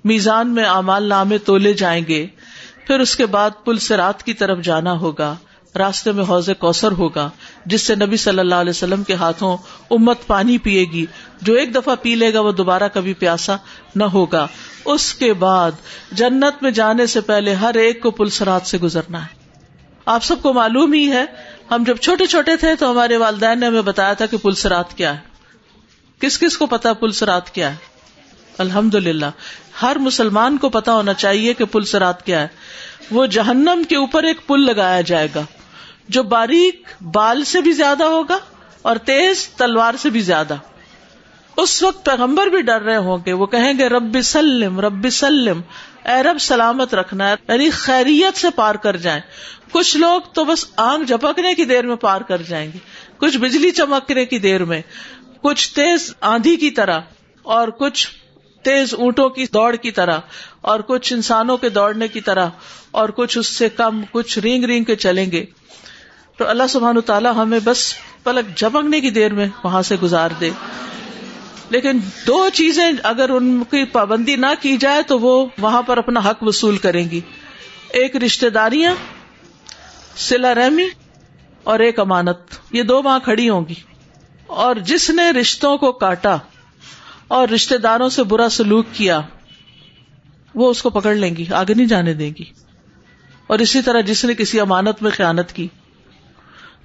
[0.06, 2.26] میزان میں امال نامے تولے جائیں گے،
[2.86, 5.36] پھر اس کے بعد پل سے رات کی طرف جانا ہوگا،
[5.78, 7.30] راستے میں حوض کوثر ہوگا،
[7.66, 9.56] جس سے نبی صلی اللہ علیہ وسلم کے ہاتھوں
[9.90, 11.06] امت پانی پیے گی۔
[11.42, 13.56] جو ایک دفعہ پی لے گا وہ دوبارہ کبھی پیاسا
[13.94, 14.46] نہ ہوگا۔
[14.84, 15.72] اس کے بعد
[16.12, 19.50] جنت میں جانے سے پہلے ہر ایک کو پلسرات سے گزرنا ہے۔
[20.06, 21.24] آپ سب کو معلوم ہی ہے،
[21.70, 25.14] ہم جب چھوٹے چھوٹے تھے تو ہمارے والدین نے ہمیں بتایا تھا کہ پلسرات کیا
[25.14, 25.20] ہے۔
[26.18, 27.95] کس کس کو پتا پلسرات کیا ہے؟
[28.58, 29.26] الحمد للہ
[29.82, 32.48] ہر مسلمان کو پتا ہونا چاہیے کہ پلسرات کیا ہے۔
[33.10, 35.42] وہ جہنم کے اوپر ایک پل لگایا جائے گا۔
[36.08, 38.38] جو باریک بال سے بھی زیادہ ہوگا
[38.82, 40.54] اور تیز تلوار سے بھی زیادہ۔
[41.56, 45.60] اس وقت پیغمبر بھی ڈر رہے ہوں گے۔ وہ کہیں گے، رب سلم رب سلم۔
[46.04, 49.20] اے رب سلامت رکھنا ہے یعنی خیریت سے پار کر جائیں۔
[49.70, 52.78] کچھ لوگ تو بس آنکھ جھپکنے کی دیر میں پار کر جائیں گے۔
[53.18, 54.82] کچھ بجلی چمکنے کی دیر میں،
[55.42, 57.00] کچھ تیز آندھی کی طرح
[57.42, 58.08] اور کچھ
[58.66, 60.18] تیز اونٹوں کی دوڑ کی طرح
[60.60, 62.48] اور کچھ انسانوں کے دوڑنے کی طرح
[62.90, 65.44] اور کچھ اس سے کم کچھ رینگ رینگ کے چلیں گے۔
[66.36, 70.50] تو اللہ سبحان تعالیٰ ہمیں بس پلک جھپکنے کی دیر میں وہاں سے گزار دے۔
[71.70, 76.20] لیکن دو چیزیں اگر ان کی پابندی نہ کی جائے تو وہ وہاں پر اپنا
[76.20, 77.20] حق وصول کریں گی۔
[77.92, 78.94] ایک رشتے داریاں
[80.16, 80.86] سلا رحمی
[81.64, 82.38] اور ایک امانت۔
[82.72, 83.74] یہ دو وہاں کھڑی ہوں گی۔
[84.46, 86.36] اور جس نے رشتوں کو کاٹا
[87.28, 89.20] اور رشتے داروں سے برا سلوک کیا،
[90.54, 92.44] وہ اس کو پکڑ لیں گی، آگے نہیں جانے دیں گی۔
[93.46, 95.68] اور اسی طرح جس نے کسی امانت میں خیانت کی۔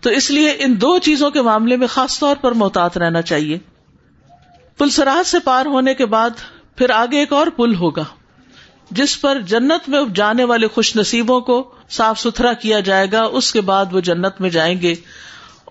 [0.02, 3.58] تو اس لیے ان دو چیزوں کے معاملے میں خاص طور پر محتاط رہنا چاہیے۔
[4.78, 6.30] پل سراج سے پار ہونے کے بعد
[6.76, 8.04] پھر آگے ایک اور پل ہوگا،
[8.92, 13.54] جس پر جنت میں جانے والے خوش نصیبوں کو صاف ستھرا کیا جائے گا، اس
[13.54, 14.96] کے بعد وہ جنت میں جائیں گے۔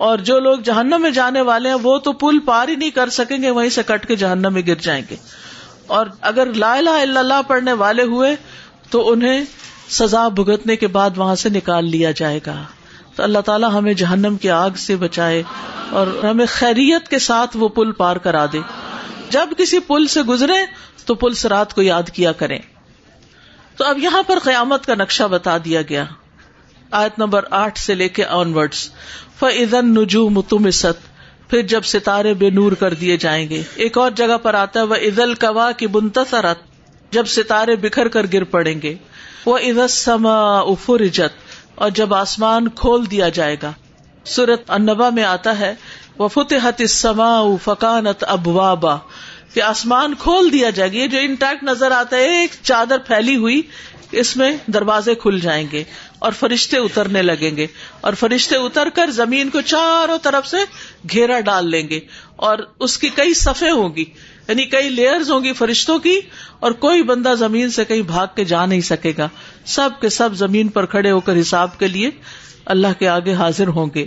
[0.01, 3.09] اور جو لوگ جہنم میں جانے والے ہیں، وہ تو پل پار ہی نہیں کر
[3.09, 5.17] سکیں گے، وہیں سے کٹ کے جہنم میں گر جائیں گے۔
[5.87, 8.37] اور اگر لا الہ الا اللہ پڑھنے والے ہوئے،
[8.91, 9.45] تو انہیں
[9.91, 12.63] سزا بھگتنے کے بعد وہاں سے نکال لیا جائے گا۔
[13.17, 15.43] تو اللہ تعالیٰ ہمیں جہنم کی آگ سے بچائے
[15.91, 18.59] اور ہمیں خیریت کے ساتھ وہ پل پار کرا دے۔
[19.31, 20.67] جب کسی پل سے گزرے،
[21.07, 22.59] تو پل سرات کو یاد کیا کریں۔
[23.77, 26.05] تو اب یہاں پر قیامت کا نقشہ بتا دیا گیا۔
[26.91, 28.53] آیت نمبر آٹھ سے لے کے آن
[29.41, 30.69] فن نجو متم
[31.49, 34.85] پھر جب ستارے بے نور کر دیے جائیں گے۔ ایک اور جگہ پر آتا ہے
[34.85, 36.59] وہ عید القوا کی بنتسرت
[37.11, 38.95] جب فتارے بکھر کر گر پڑیں گے۔
[39.47, 41.33] وہ عزت سما افرجت
[41.75, 43.73] اور جب آسمان کھول دیا جائے گا۔
[44.25, 45.75] سورت انبا میں آتا ہے
[46.19, 48.97] وہ فتحت سما فکانت ابوابا
[49.55, 53.37] کہ آسمان کھول دیا جائے گا۔ یہ جو انٹیکٹ نظر آتا ہے، ایک چادر پھیلی
[53.37, 53.63] ہوئی،
[54.13, 55.85] اس میں دروازے کھل جائیں گے۔
[56.21, 57.67] اور فرشتے اترنے لگیں گے
[58.01, 60.57] اور فرشتے اتر کر زمین کو چاروں طرف سے
[61.11, 62.01] گھیرا ڈال لیں گے
[62.37, 64.05] اور اس کی کئی صفے ہوں گی
[64.49, 66.21] یعنی کئی لیئرز ہوں گی فرشتوں کی
[66.61, 69.29] اور کوئی بندہ زمین سے کہیں بھاگ کے جا نہیں سکے گا۔
[69.65, 72.11] سب کے سب زمین پر کھڑے ہو کر حساب کے لیے
[72.65, 74.07] اللہ کے آگے حاضر ہوں گے۔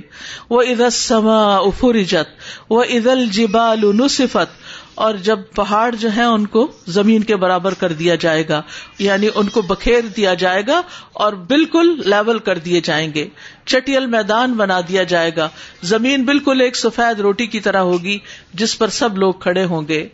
[0.50, 2.38] وہ عید سما افرجت
[2.70, 4.62] وہ عید الجبال نصفت
[4.96, 8.62] اور جب پہاڑ جو ہیں ان کو زمین کے برابر کر دیا جائے گا
[9.00, 10.82] یعنی ان کو بکھیر دیا جائے گا
[11.14, 13.28] اور بالکل لیول کر دیے جائیں گے۔
[13.66, 15.50] چٹیل میدان بنا دیا جائے گا۔
[15.82, 18.20] زمین بالکل ایک سفید روٹی کی طرح ہوگی،
[18.54, 20.08] جس پر سب لوگ کھڑے ہوں گے۔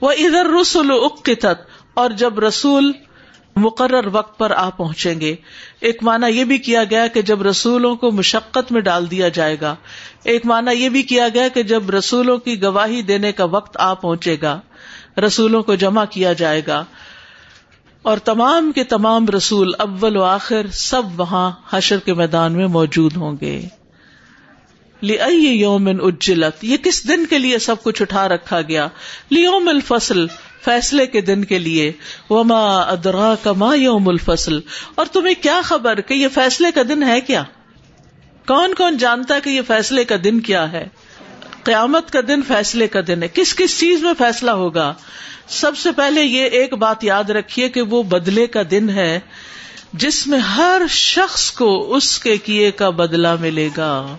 [0.00, 2.92] وہ ادھر رسول اقتت اور جب رسول
[3.56, 5.36] مقرر وقت پر آ پہنچیں گے۔
[5.80, 9.56] ایک مانا یہ بھی کیا گیا کہ جب رسولوں کو مشقت میں ڈال دیا جائے
[9.60, 9.74] گا۔
[10.24, 13.94] ایک مانا یہ بھی کیا گیا کہ جب رسولوں کی گواہی دینے کا وقت آ
[13.94, 14.60] پہنچے گا،
[15.26, 16.84] رسولوں کو جمع کیا جائے گا۔
[18.02, 23.16] اور تمام کے تمام رسول اول و آخر سب وہاں حشر کے میدان میں موجود
[23.16, 23.68] ہوں گے۔
[25.02, 28.88] یومن اجلت یہ کس دن کے لیے سب کچھ اٹھا رکھا گیا؟
[29.30, 30.26] لیوم الفصل،
[30.64, 31.92] فیصلے کے دن کے لیے۔
[32.30, 34.60] وما ادرا کما یوم الفصل؟
[34.94, 37.42] اور تمہیں کیا خبر کہ یہ فیصلے کا دن ہے کیا؟
[38.46, 40.86] کون کون جانتا ہے کہ یہ فیصلے کا دن کیا ہے؟
[41.62, 44.94] قیامت کا دن فیصلے کا دن ہے۔ کس کس چیز میں فیصلہ ہوگا؟
[45.48, 49.20] سب سے پہلے یہ ایک بات یاد رکھیے کہ وہ بدلے کا دن ہے
[49.92, 54.16] جس میں ہر شخص کو اس کے کیے کا بدلہ ملے گا۔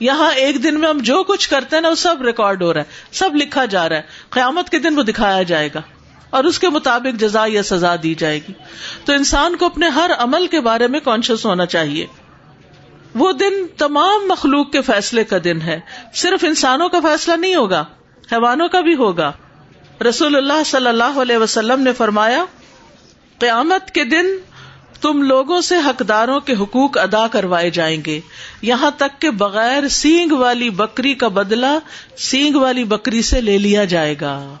[0.00, 2.80] یہاں ایک دن میں ہم جو کچھ کرتے ہیں نا، وہ سب ریکارڈ ہو رہا
[2.80, 5.80] ہے سب لکھا جا رہا ہے۔ قیامت کے دن وہ دکھایا جائے گا۔
[6.30, 8.52] اور اس کے مطابق جزا یا سزا دی جائے گی۔
[9.04, 12.06] تو انسان کو اپنے ہر عمل کے بارے میں کانشیس ہونا چاہیے۔
[13.14, 15.80] وہ دن تمام مخلوق کے فیصلے کا دن ہے۔
[16.14, 17.84] صرف انسانوں کا فیصلہ نہیں ہوگا،
[18.32, 19.32] حیوانوں کا بھی ہوگا۔
[20.08, 22.44] رسول اللہ صلی اللہ علیہ وسلم نے فرمایا،
[23.38, 24.26] قیامت کے دن
[25.00, 28.20] تم لوگوں سے حقداروں کے حقوق ادا کروائے جائیں گے۔
[28.62, 31.78] یہاں تک کہ بغیر سینگ والی بکری کا بدلہ
[32.16, 34.54] سینگ والی بکری سے لے لیا جائے گا۔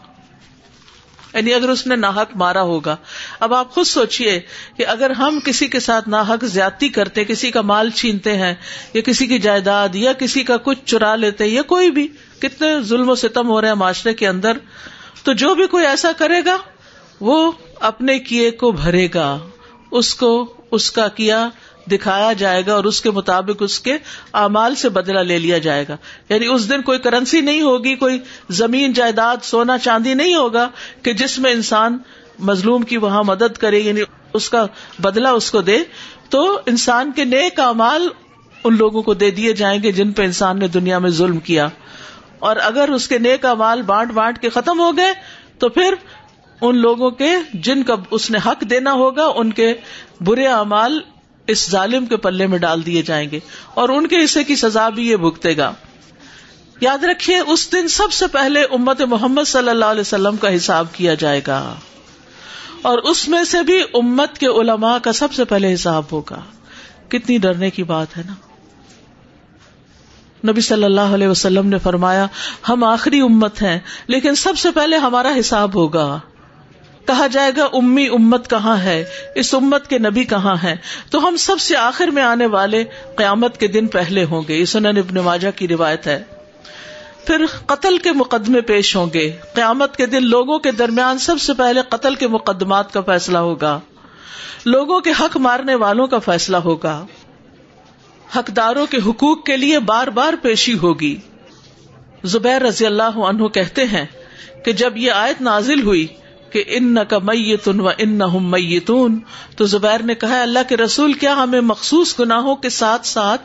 [1.34, 2.96] یعنی اگر اس نے ناحک مارا ہوگا۔
[3.40, 4.40] اب آپ خود سوچیے
[4.76, 8.54] کہ اگر ہم کسی کے ساتھ ناحک زیادتی کرتے، کسی کا مال چھینتے ہیں،
[8.94, 13.10] یا کسی کی جائیداد، یا کسی کا کچھ چرا لیتے، یا کوئی بھی، کتنے ظلم
[13.10, 14.52] و ستم ہو رہے ہیں معاشرے کے اندر،
[15.22, 16.56] تو جو بھی کوئی ایسا کرے گا،
[17.20, 19.38] وہ اپنے کیے کو بھرے گا۔
[19.90, 21.48] اس کو اس کا کیا
[21.92, 23.98] دکھایا جائے گا اور اس کے مطابق اس کے
[24.34, 25.96] اعمال سے بدلا لے لیا جائے گا۔
[26.28, 28.18] یعنی اس دن کوئی کرنسی نہیں ہوگی، کوئی
[28.50, 30.68] زمین، جائیداد، سونا، چاندی نہیں ہوگا
[31.02, 31.98] کہ جس میں انسان
[32.38, 34.00] مظلوم کی وہاں مدد کرے یعنی
[34.32, 34.66] اس کا
[34.98, 35.78] بدلا اس کو دے۔
[36.28, 38.08] تو انسان کے نیک امال
[38.64, 41.68] ان لوگوں کو دے دیے جائیں گے جن پہ انسان نے دنیا میں ظلم کیا۔
[42.38, 45.12] اور اگر اس کے نیک امال بانٹ بانٹ کے ختم ہو گئے
[45.58, 45.94] تو پھر
[46.60, 49.74] ان لوگوں کے جن کا اس نے حق دینا ہوگا، ان کے
[50.20, 51.00] برے اعمال
[51.46, 53.38] اس ظالم کے پلے میں ڈال دیے جائیں گے
[53.74, 55.72] اور ان کے حصے کی سزا بھی یہ بھگتے گا۔
[56.80, 60.86] یاد رکھیے، اس دن سب سے پہلے امت محمد صلی اللہ علیہ وسلم کا حساب
[60.92, 61.74] کیا جائے گا۔
[62.82, 66.40] اور اس میں سے بھی امت کے علماء کا سب سے پہلے حساب ہوگا۔
[67.08, 68.34] کتنی ڈرنے کی بات ہے نا۔
[70.50, 72.26] نبی صلی اللہ علیہ وسلم نے فرمایا،
[72.68, 76.18] ہم آخری امت ہیں، لیکن سب سے پہلے ہمارا حساب ہوگا۔
[77.06, 80.76] کہا جائے گا، امی امت کہاں ہے؟ اس امت کے نبی کہاں ہے
[81.10, 82.84] تو ہم سب سے آخر میں آنے والے
[83.16, 86.22] قیامت کے دن پہلے ہوں گے۔ یہ ابن ماجہ کی روایت ہے۔
[87.26, 91.54] پھر قتل کے مقدمے پیش ہوں گے۔ قیامت کے دن لوگوں کے درمیان سب سے
[91.54, 93.80] پہلے قتل کے مقدمات کا فیصلہ ہوگا۔
[94.64, 97.06] لوگوں کے حق مارنے والوں کا فیصلہ ہوگا۔
[98.36, 101.16] حقداروں کے حقوق کے لیے بار بار پیشی ہوگی۔
[102.24, 104.04] زبیر رضی اللہ عنہ کہتے ہیں
[104.64, 106.06] کہ جب یہ آیت نازل ہوئی
[106.52, 109.18] کہ ان کا میتن و ان میتون۔
[109.56, 113.42] تو زبیر نے کہا، اللہ کے رسول، کیا ہمیں مخصوص گناہوں کے ساتھ ساتھ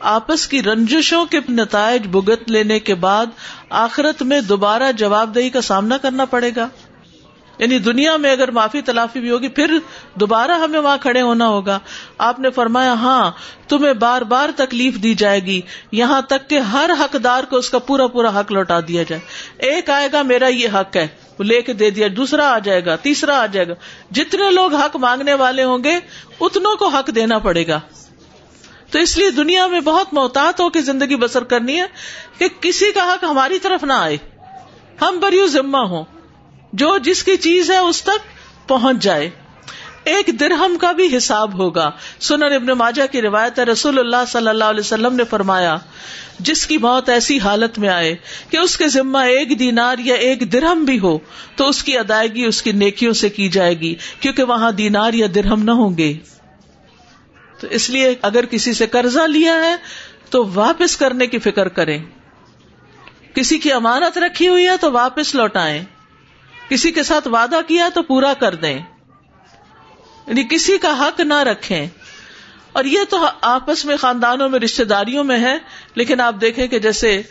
[0.00, 3.26] آپس کی رنجشوں کے نتائج بگت لینے کے بعد
[3.70, 6.68] آخرت میں دوبارہ جواب دہی کا سامنا کرنا پڑے گا؟
[7.58, 9.78] یعنی دنیا میں اگر معافی تلافی بھی ہوگی، پھر
[10.14, 11.78] دوبارہ ہمیں وہاں کھڑے ہونا ہوگا۔
[12.18, 13.30] آپ نے فرمایا ہاں
[13.68, 15.60] تمہیں بار بار تکلیف دی جائے گی۔
[15.92, 19.22] یہاں تک کہ ہر حقدار کو اس کا پورا پورا حق لوٹا دیا جائے۔
[19.58, 22.84] ایک آئے گا، میرا یہ حق ہے۔ وہ لے کے دے دیا، دوسرا آ جائے
[22.84, 23.74] گا، تیسرا آ جائے گا۔
[24.10, 25.98] جتنے لوگ حق مانگنے والے ہوں گے،
[26.40, 27.80] اتنوں کو حق دینا پڑے گا۔
[28.90, 31.86] تو اس لیے دنیا میں بہت محتاط ہو کے زندگی بسر کرنی ہے
[32.38, 34.16] کہ کسی کا حق ہماری طرف نہ آئے۔
[35.00, 36.04] ہم بریو ذمہ ہوں۔
[36.72, 38.18] جو جس کی چیز ہے، اس تک
[38.68, 39.30] پہنچ جائے۔
[40.08, 41.90] ایک درہم کا بھی حساب ہوگا۔
[42.20, 45.76] سنن ابن ماجہ کی روایت ہے، رسول اللہ صلی اللہ علیہ وسلم نے فرمایا،
[46.38, 48.16] جس کی موت ایسی حالت میں آئے
[48.50, 51.18] کہ اس کے ذمہ ایک دینار یا ایک درہم بھی ہو،
[51.56, 55.26] تو اس کی ادائیگی اس کی نیکیوں سے کی جائے گی، کیونکہ وہاں دینار یا
[55.34, 56.14] درہم نہ ہوں گے۔
[57.60, 59.76] تو اس لیے اگر کسی سے قرضہ لیا ہے،
[60.30, 61.98] تو واپس کرنے کی فکر کریں۔
[63.34, 65.84] کسی کی امانت رکھی ہوئی ہے، تو واپس لوٹائیں۔
[66.68, 68.78] کسی کے ساتھ وعدہ کیا تو پورا کر دیں۔
[70.28, 71.86] یعنی کسی کا حق نہ رکھیں۔
[72.72, 75.58] اور یہ تو آپس میں خاندانوں میں رشتے داریوں میں ہے،
[75.94, 77.22] لیکن آپ دیکھیں کہ جیسے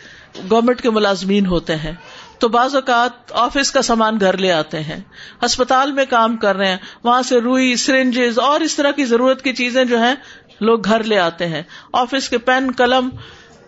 [0.50, 1.92] گورنمنٹ کے ملازمین ہوتے ہیں،
[2.38, 5.00] تو بعض اوقات آفس کا سامان گھر لے آتے ہیں،
[5.44, 9.42] ہسپتال میں کام کر رہے ہیں، وہاں سے روئی، سرنجز اور اس طرح کی ضرورت
[9.42, 10.14] کی چیزیں جو ہیں
[10.60, 13.08] لوگ گھر لے آتے ہیں۔ آفس کے پین، قلم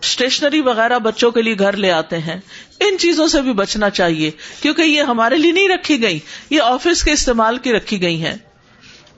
[0.00, 2.40] اسٹیشنری وغیرہ بچوں کے لیے گھر لے آتے ہیں۔
[2.80, 4.30] ان چیزوں سے بھی بچنا چاہیے،
[4.62, 6.18] کیونکہ یہ ہمارے لیے نہیں رکھی گئی،
[6.50, 8.36] یہ آفس کے استعمال کی رکھی گئی ہیں۔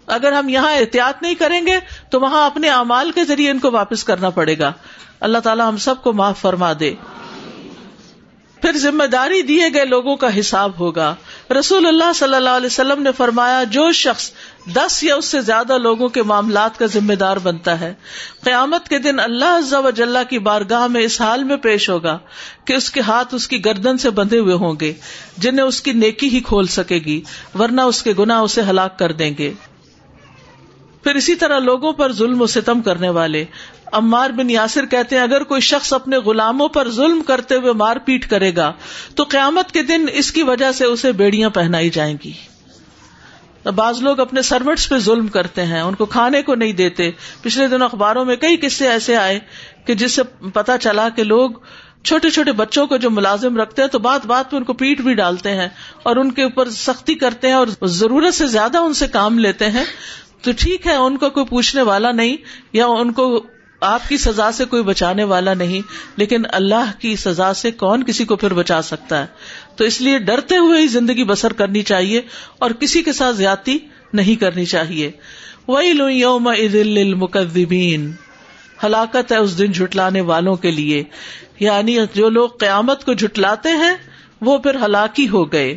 [0.06, 1.78] اگر ہم یہاں احتیاط نہیں کریں گے
[2.10, 4.72] تو وہاں اپنے امال کے ذریعے ان کو واپس کرنا پڑے گا۔
[5.20, 6.94] اللہ تعالیٰ ہم سب کو معاف فرما دے۔
[8.60, 11.14] پھر ذمہ داری دیے گئے لوگوں کا حساب ہوگا۔
[11.58, 14.30] رسول اللہ صلی اللہ علیہ وسلم نے فرمایا، جو شخص
[14.74, 17.94] دس یا اس سے زیادہ لوگوں کے معاملات کا ذمہ دار بنتا ہے،
[18.44, 22.18] قیامت کے دن اللہ عز و جلہ کی بارگاہ میں اس حال میں پیش ہوگا
[22.64, 24.92] کہ اس کے ہاتھ اس کی گردن سے بندھے ہوئے ہوں گے،
[25.38, 27.22] جنہیں اس کی نیکی ہی کھول سکے گی،
[27.58, 29.52] ورنہ اس کے گنا اسے ہلاک کر دیں گے۔
[31.02, 33.44] پھر اسی طرح لوگوں پر ظلم و ستم کرنے والے۔
[33.92, 37.96] عمار بن یاسر کہتے ہیں، اگر کوئی شخص اپنے غلاموں پر ظلم کرتے ہوئے مار
[37.96, 38.72] پیٹ کرے گا،
[39.14, 42.32] تو قیامت کے دن اس کی وجہ سے اسے بیڑیاں پہنائی جائیں گی۔
[43.74, 47.10] بعض لوگ اپنے سروٹس پہ ظلم کرتے ہیں، ان کو کھانے کو نہیں دیتے۔
[47.42, 49.38] پچھلے دنوں اخباروں میں کئی قصے ایسے آئے
[49.84, 50.22] کہ جس سے
[50.54, 51.50] پتا چلا کہ لوگ
[52.04, 55.00] چھوٹے چھوٹے بچوں کو جو ملازم رکھتے ہیں تو بات بات میں ان کو پیٹ
[55.00, 55.68] بھی ڈالتے ہیں
[56.02, 59.70] اور ان کے اوپر سختی کرتے ہیں اور ضرورت سے زیادہ ان سے کام لیتے
[59.70, 59.84] ہیں۔
[60.42, 62.36] تو ٹھیک ہے، ان کو کوئی پوچھنے والا نہیں،
[62.72, 63.42] یا ان کو
[63.80, 65.80] آپ کی سزا سے کوئی بچانے والا نہیں،
[66.16, 69.26] لیکن اللہ کی سزا سے کون کسی کو پھر بچا سکتا ہے؟
[69.76, 72.20] تو اس لیے ڈرتے ہوئے ہی زندگی بسر کرنی چاہیے
[72.58, 73.78] اور کسی کے ساتھ زیادتی
[74.12, 75.10] نہیں کرنی چاہیے۔
[75.68, 78.12] وہی لو یوم المقدبین
[78.84, 81.04] ہلاکت ہے اس دن جھٹلانے والوں کے لیے۔
[81.60, 83.94] یعنی جو لوگ قیامت کو جھٹلاتے ہیں،
[84.40, 85.76] وہ پھر ہلاکی ہو گئے۔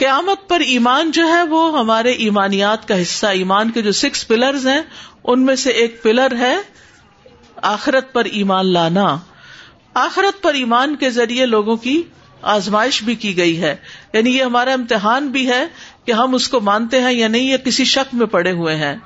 [0.00, 4.66] قیامت پر ایمان جو ہے وہ ہمارے ایمانیات کا حصہ، ایمان کے جو سکس پلرز
[4.66, 4.80] ہیں،
[5.24, 6.56] ان میں سے ایک پلر ہے
[7.56, 9.16] آخرت پر ایمان لانا۔
[9.94, 12.02] آخرت پر ایمان کے ذریعے لوگوں کی
[12.42, 13.76] آزمائش بھی کی گئی ہے۔
[14.12, 15.66] یعنی یہ ہمارا امتحان بھی ہے
[16.04, 18.96] کہ ہم اس کو مانتے ہیں یا نہیں، یہ کسی شک میں پڑے ہوئے ہیں۔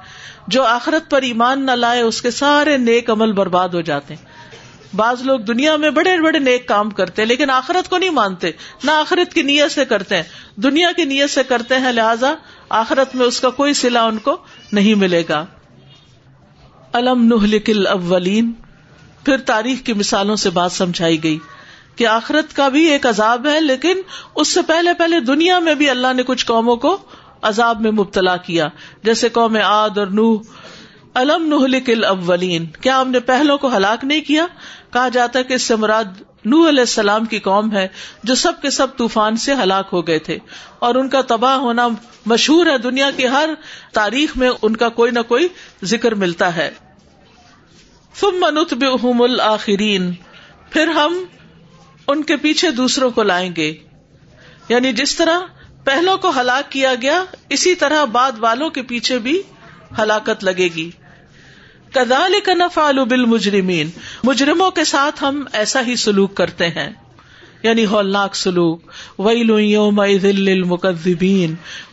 [0.48, 4.33] جو آخرت پر ایمان نہ لائے، اس کے سارے نیک عمل برباد ہو جاتے ہیں۔
[4.96, 8.50] بعض لوگ دنیا میں بڑے بڑے نیک کام کرتے ہیں، لیکن آخرت کو نہیں مانتے،
[8.84, 10.22] نہ آخرت کی نیت سے کرتے ہیں۔
[10.56, 12.34] دنیا کی نیت سے کرتے ہیں، لہٰذا
[12.68, 14.36] آخرت میں اس کا کوئی سلا ان کو
[14.72, 15.46] نہیں ملے گا۔
[16.92, 18.52] الم نہلکل اولین
[19.24, 21.38] پھر تاریخ کی مثالوں سے بات سمجھائی گئی
[21.96, 24.00] کہ آخرت کا بھی ایک عذاب ہے، لیکن
[24.34, 26.96] اس سے پہلے پہلے دنیا میں بھی اللہ نے کچھ قوموں کو
[27.42, 28.68] عذاب میں مبتلا کیا،
[29.02, 30.42] جیسے قوم آد اور نوح۔
[31.14, 34.46] الم نہلک الاولین۔ کیا ہم نے پہلوں کو ہلاک نہیں کیا؟
[34.94, 36.04] کہا جاتا ہے کہ اس سے مراد
[36.44, 37.88] نو علیہ السلام کی قوم ہے
[38.24, 40.38] جو سب کے سب طوفان سے ہلاک ہو گئے تھے
[40.78, 41.88] اور ان کا تباہ ہونا
[42.26, 43.50] مشہور ہے دنیا کی ہر
[43.92, 45.48] تاریخ میں ان کا کوئی نہ کوئی
[45.84, 46.70] ذکر ملتا ہے۔
[48.20, 48.74] تم منت
[49.20, 50.12] الآخرین۔
[50.70, 51.24] پھر ہم
[52.06, 53.74] ان کے پیچھے دوسروں کو لائیں گے۔
[54.68, 55.40] یعنی جس طرح
[55.84, 59.42] پہلوں کو ہلاک کیا گیا، اسی طرح بعد والوں کے پیچھے بھی
[59.98, 60.90] ہلاکت لگے گی۔
[61.94, 63.90] کدال کا نفا بل مجرمین
[64.24, 66.90] مجرموں کے ساتھ ہم ایسا ہی سلوک کرتے ہیں۔
[67.62, 68.80] یعنی ہولناک سلوک۔
[69.18, 69.76] وئی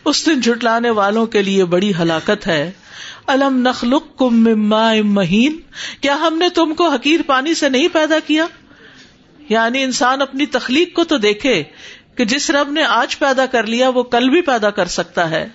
[0.04, 2.70] اس دن جٹلانے والوں کے لیے بڑی ہلاکت ہے۔
[3.26, 5.56] الم نخلق کم مہین۔
[6.00, 8.46] کیا ہم نے تم کو حقیر پانی سے نہیں پیدا کیا؟
[9.48, 11.62] یعنی انسان اپنی تخلیق کو تو دیکھے
[12.16, 15.48] کہ جس رب نے آج پیدا کر لیا وہ کل بھی پیدا کر سکتا ہے۔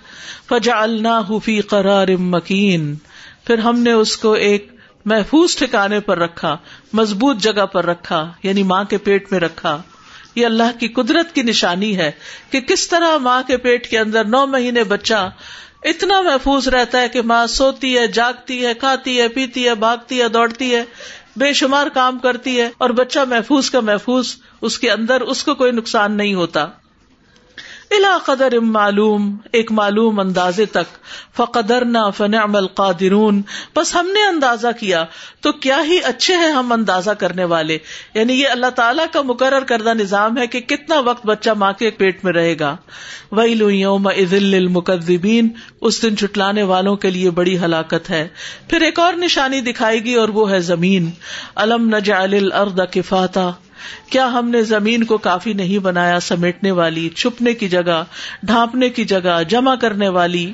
[0.49, 2.95] فجا اللہ فی قرار مکین۔
[3.47, 4.71] پھر ہم نے اس کو ایک
[5.05, 6.57] محفوظ ٹھکانے پر رکھا،
[6.93, 9.81] مضبوط جگہ پر رکھا یعنی ماں کے پیٹ میں رکھا۔
[10.35, 12.11] یہ اللہ کی قدرت کی نشانی ہے
[12.51, 15.29] کہ کس طرح ماں کے پیٹ کے اندر نو مہینے بچہ
[15.83, 20.21] اتنا محفوظ رہتا ہے کہ ماں سوتی ہے، جاگتی ہے، کھاتی ہے، پیتی ہے، بھاگتی
[20.21, 20.83] ہے، دوڑتی ہے،
[21.35, 25.55] بے شمار کام کرتی ہے اور بچہ محفوظ کا محفوظ اس کے اندر، اس کو
[25.55, 26.67] کوئی نقصان نہیں ہوتا۔
[27.91, 32.67] الا قدر معلوم، ایک معلوم اندازے تک۔ فقدر نہ فن عمل
[33.75, 35.05] بس ہم نے اندازہ کیا،
[35.41, 37.77] تو کیا ہی اچھے ہیں ہم اندازہ کرنے والے۔
[38.13, 41.89] یعنی یہ اللہ تعالیٰ کا مقرر کردہ نظام ہے کہ کتنا وقت بچہ ماں کے
[41.89, 42.75] پیٹ میں رہے گا۔
[43.31, 45.49] وہی لوئیوں عزل المقدبین
[45.81, 48.27] اس دن چٹلانے والوں کے لیے بڑی ہلاکت ہے۔
[48.69, 51.11] پھر ایک اور نشانی دکھائے گی اور وہ ہے زمین۔
[51.55, 53.51] الم نجعل الارض کفاتا۔
[54.09, 58.03] کیا ہم نے زمین کو کافی نہیں بنایا سمیٹنے والی، چھپنے کی جگہ،
[58.43, 60.51] ڈھانپنے کی جگہ، جمع کرنے والی؟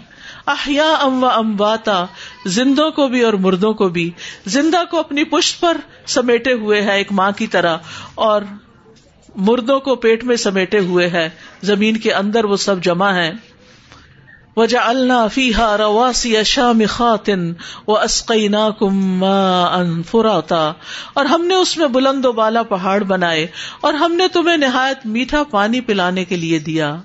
[0.48, 2.06] احیا ام و امواتا،
[2.46, 4.10] زندوں کو بھی اور مردوں کو بھی۔
[4.46, 7.78] زندہ کو اپنی پشت پر سمیٹے ہوئے ہے ایک ماں کی طرح،
[8.16, 8.42] اور
[9.36, 11.30] مردوں کو پیٹ میں سمیٹے ہوئے ہے۔
[11.62, 13.32] زمین کے اندر وہ سب جمع ہے
[14.58, 17.54] وجا اللہ فیحا رواسی شام خاطن
[17.88, 19.24] و اسقینا کم
[20.02, 20.72] فراتا
[21.14, 23.48] اور ہم نے اس میں بلند و بالا پہاڑ بنائے
[23.82, 26.96] اور ہم نے تمہیں نہایت میٹھا پانی پلانے کے لیے دیا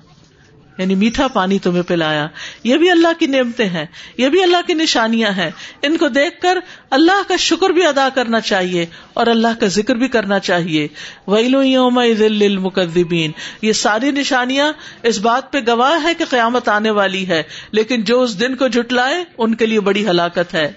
[0.79, 2.27] یعنی میٹھا پانی تمہیں پلایا۔
[2.63, 3.85] یہ بھی اللہ کی نعمتیں ہیں۔
[4.17, 5.49] یہ بھی اللہ کی نشانیاں ہیں۔
[5.81, 6.57] ان کو دیکھ کر
[6.89, 10.87] اللہ کا شکر بھی ادا کرنا چاہیے اور اللہ کا ذکر بھی کرنا چاہیے۔
[11.27, 14.73] ویلو یوم المقدبین یہ ساری نشانیاں
[15.03, 18.67] اس بات پہ گواہ ہے کہ قیامت آنے والی ہے۔ لیکن جو اس دن کو
[18.67, 20.71] جٹلائے ان کے لیے بڑی ہلاکت ہے۔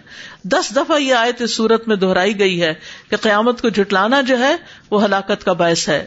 [0.45, 2.75] دس دفعہ یہ آیت اس صورت میں دہرائی گئی ہے
[3.11, 4.57] کہ قیامت کو جٹلانا جو ہے،
[4.91, 6.05] وہ ہلاکت کا باعث ہے۔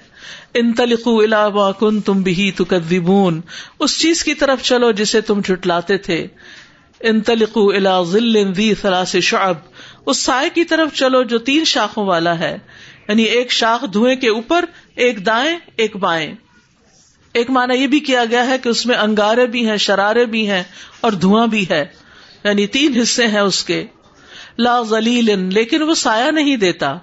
[0.54, 3.42] ان تلقو الا کن تم بھی تکذبون
[3.80, 6.28] اس چیز کی طرف چلو جسے تم جٹلاتے تھے۔
[7.00, 9.56] ان تلقو الا ذل ذی ثلاث شعب۔
[10.06, 12.58] اس سائے کی طرف چلو جو تین شاخوں والا ہے۔
[13.08, 14.66] یعنی ایک شاخ دھوئیں کے اوپر،
[14.96, 16.36] ایک دائیں، ایک بائیں۔
[17.34, 20.50] ایک مانا یہ بھی کیا گیا ہے کہ اس میں انگارے بھی ہیں، شرارے بھی
[20.50, 20.64] ہیں
[21.02, 21.86] اور دھواں بھی ہے۔
[22.44, 23.86] یعنی تین حصے ہیں اس کے۔
[24.58, 26.98] لا ذلیل لیکن وہ سایہ نہیں دیتا۔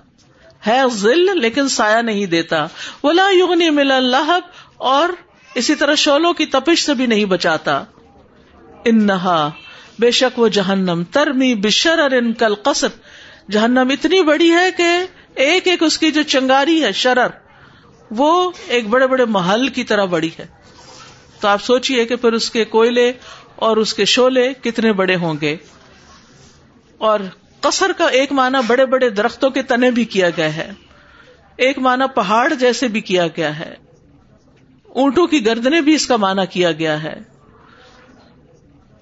[0.67, 2.67] ہے ذل لیکن سایہ نہیں دیتا۔
[3.03, 4.39] وہ لا یغنی مل اللہ
[4.77, 5.09] اور
[5.55, 7.85] اسی طرح شولوں کی تپش سے بھی نہیں بچاتا۔
[8.85, 9.51] انہا
[9.99, 12.89] بے شک وہ جہنم۔ ترمی بشر اور ان کل قصر
[13.51, 14.89] جہنم اتنی بڑی ہے کہ
[15.35, 17.27] ایک ایک اس کی جو چنگاری ہے، شرر،
[18.11, 20.47] وہ ایک بڑے بڑے محل کی طرح بڑی ہے۔
[21.41, 23.13] تو آپ سوچیے کہ پھر اس کے کوئلے
[23.57, 25.57] اور اس کے شولے کتنے بڑے ہوں گے۔
[26.99, 27.21] اور
[27.63, 30.73] قصر کا ایک معنی بڑے بڑے درختوں کے تنے بھی کیا گیا ہے۔
[31.57, 33.75] ایک معنی پہاڑ جیسے بھی کیا گیا ہے۔
[34.85, 37.15] اونٹوں کی گردنے بھی اس کا معنی کیا گیا ہے۔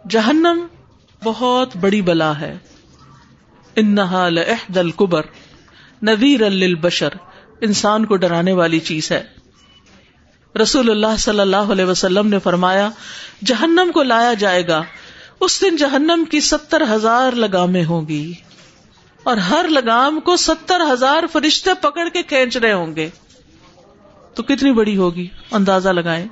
[0.09, 0.67] جہنم
[1.25, 2.59] بہت بڑی بلا ہے۔
[3.77, 5.23] انہا لحد القبر
[6.03, 7.09] نذیر للبشر۔
[7.61, 9.23] انسان کو ڈرانے والی چیز ہے۔
[10.63, 12.91] رسول اللہ صلی اللہ علیہ وسلم نے فرمایا،
[13.45, 14.83] جہنم کو لایا جائے گا،
[15.41, 18.33] اس دن جہنم کی ستر ہزار لگامیں ہوں گی۔
[19.23, 23.11] اور ہر لگام کو ستر ہزار فرشتے پکڑ کے کھینچ رہے ہوں گے۔
[24.35, 26.27] تو کتنی بڑی ہوگی؟ اندازہ لگائیں۔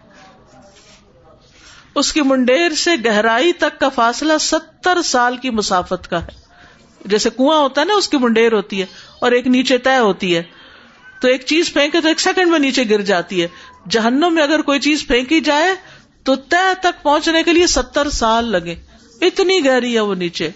[1.95, 6.29] اس کی منڈیر سے گہرائی تک کا فاصلہ ستر سال کی مسافت کا ہے۔
[7.05, 8.87] جیسے کنواں ہوتا ہے نا، اس کی منڈیر ہوتی ہے
[9.21, 10.43] اور ایک نیچے طے ہوتی ہے۔
[11.21, 13.49] تو ایک چیز پھینکے تو ایک سیکنڈ میں نیچے گر جاتی ہے۔
[13.91, 15.75] جہنم میں اگر کوئی چیز پھینکی جائے،
[16.25, 18.75] تو طے تک پہنچنے کے لیے ستر سال لگے۔
[19.21, 20.51] اتنی گہری ہے وہ نیچے۔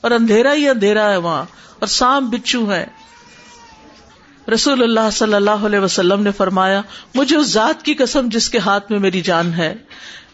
[0.00, 1.44] اور اندھیرا ہی اندھیرا ہے وہاں۔
[1.84, 2.86] اور سام بچو ہے۔
[4.54, 6.82] رسول اللہ صلی اللہ علیہ وسلم نے فرمایا،
[7.14, 9.74] مجھے اس ذات کی قسم جس کے ہاتھ میں میری جان ہے۔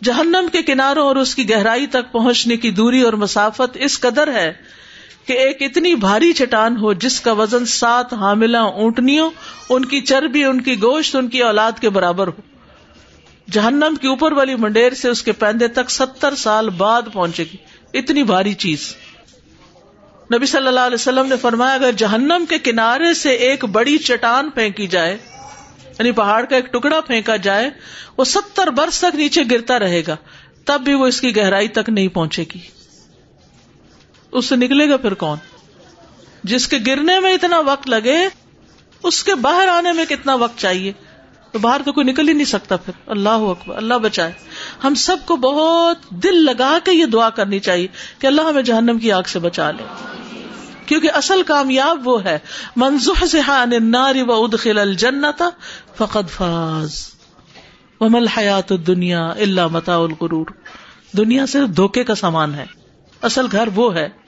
[0.05, 4.32] جہنم کے کناروں اور اس کی گہرائی تک پہنچنے کی دوری اور مسافت اس قدر
[4.32, 4.53] ہے
[5.26, 9.30] کہ ایک اتنی بھاری چٹان ہو جس کا وزن سات حاملہ اونٹنیوں،
[9.68, 12.40] ان کی چربی، ان کی گوشت، ان کی اولاد کے برابر ہو۔
[13.51, 17.57] جہنم کی اوپر والی منڈیر سے اس کے پیندے تک ستر سال بعد پہنچے گی۔
[17.98, 18.94] اتنی بھاری چیز۔
[20.35, 24.51] نبی صلی اللہ علیہ وسلم نے فرمایا، اگر جہنم کے کنارے سے ایک بڑی چٹان
[24.51, 25.16] پھینکی جائے
[25.99, 27.70] یعنی پہاڑ کا ایک ٹکڑا پھینکا جائے،
[28.16, 30.16] وہ ستر برس تک نیچے گرتا رہے گا،
[30.64, 32.59] تب بھی وہ اس کی گہرائی تک نہیں پہنچے گی۔
[34.33, 35.39] اس سے نکلے گا پھر کون؟
[36.45, 38.28] جس کے گرنے میں اتنا وقت لگے،
[39.03, 40.93] اس کے باہر آنے میں کتنا وقت چاہیے؟
[41.53, 44.32] تو باہر تو کوئی نکل ہی نہیں سکتا پھر۔ اللہ اکبر، اللہ بچائے۔
[44.84, 47.86] ہم سب کو بہت دل لگا کے یہ دعا کرنی چاہیے
[48.18, 49.82] کہ اللہ ہمیں جہنم کی آگ سے بچا لے۔
[50.86, 52.38] کیونکہ اصل کامیاب وہ ہے۔
[52.76, 53.40] منظوح سے
[53.78, 55.42] ناری و ادخل الجنت
[55.98, 57.09] فقد فاز۔
[58.01, 60.46] ومل حیات دنیا اللہ متا الغرور۔
[61.16, 62.66] دنیا صرف دھوکے کا سامان ہے۔
[63.22, 64.20] اصل گھر وہ ہے۔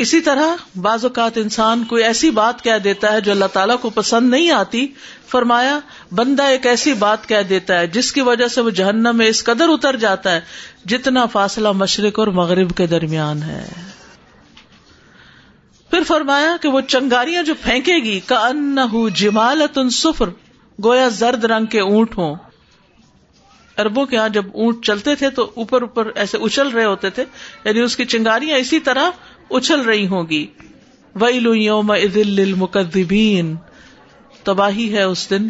[0.00, 3.90] اسی طرح بعض اوقات انسان کوئی ایسی بات کہہ دیتا ہے جو اللہ تعالیٰ کو
[3.90, 4.86] پسند نہیں آتی۔
[5.28, 5.78] فرمایا،
[6.12, 9.44] بندہ ایک ایسی بات کہہ دیتا ہے جس کی وجہ سے وہ جہنم میں اس
[9.44, 10.40] قدر اتر جاتا ہے
[10.84, 13.68] جتنا فاصلہ مشرق اور مغرب کے درمیان ہے۔
[15.90, 18.78] پھر فرمایا کہ وہ چنگاریاں جو پھینکے گی کا ان
[19.14, 20.28] جمالت سفر
[20.84, 22.34] گویا زرد رنگ کے اونٹ ہوں۔
[23.78, 27.24] اربوں کے یہاں جب اونٹ چلتے تھے تو اوپر اوپر ایسے اچھل رہے ہوتے تھے
[27.64, 29.10] یعنی اس کی چنگاریاں اسی طرح
[29.50, 30.46] اچھل رہی ہوں گی۔
[31.14, 31.92] وئی یوم
[32.56, 33.56] مقدبین
[34.42, 35.48] تباہی ہے اس دن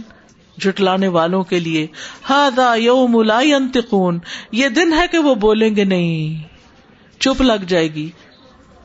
[0.59, 1.86] جٹلانے والوں کے لیے۔
[2.30, 4.18] ہادا یوم انتقون
[4.53, 6.48] یہ دن ہے کہ وہ بولیں گے نہیں۔
[7.20, 8.11] چپ لگ جائے گی۔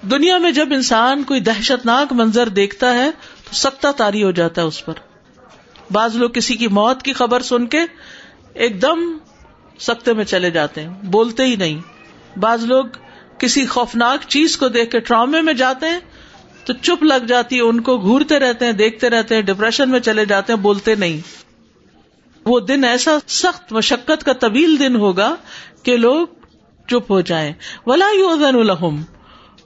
[0.02, 4.62] دنیا میں جب انسان کوئی دہشت ناک منظر دیکھتا ہے تو سکتا تاری ہو جاتا
[4.62, 4.94] ہے اس پر۔
[5.92, 7.80] بعض لوگ کسی کی موت کی خبر سن کے
[8.54, 9.18] ایک دم
[9.80, 11.80] سکتے میں چلے جاتے ہیں۔ بولتے ہی نہیں۔
[12.40, 12.86] بعض لوگ
[13.40, 16.00] کسی خوفناک چیز کو دیکھ کے ٹرامے میں جاتے ہیں
[16.66, 20.00] تو چپ لگ جاتی ہے، ان کو گورتے رہتے ہیں، دیکھتے رہتے ہیں ڈپریشن میں
[20.00, 21.22] چلے جاتے ہیں، بولتے نہیں۔
[22.46, 25.36] وہ دن ایسا سخت مشقت کا طویل دن ہوگا
[25.84, 26.28] کہ لوگ
[26.88, 27.54] چپ ہو جائیں۔
[27.86, 28.06] ولا
[28.48, 29.02] الحم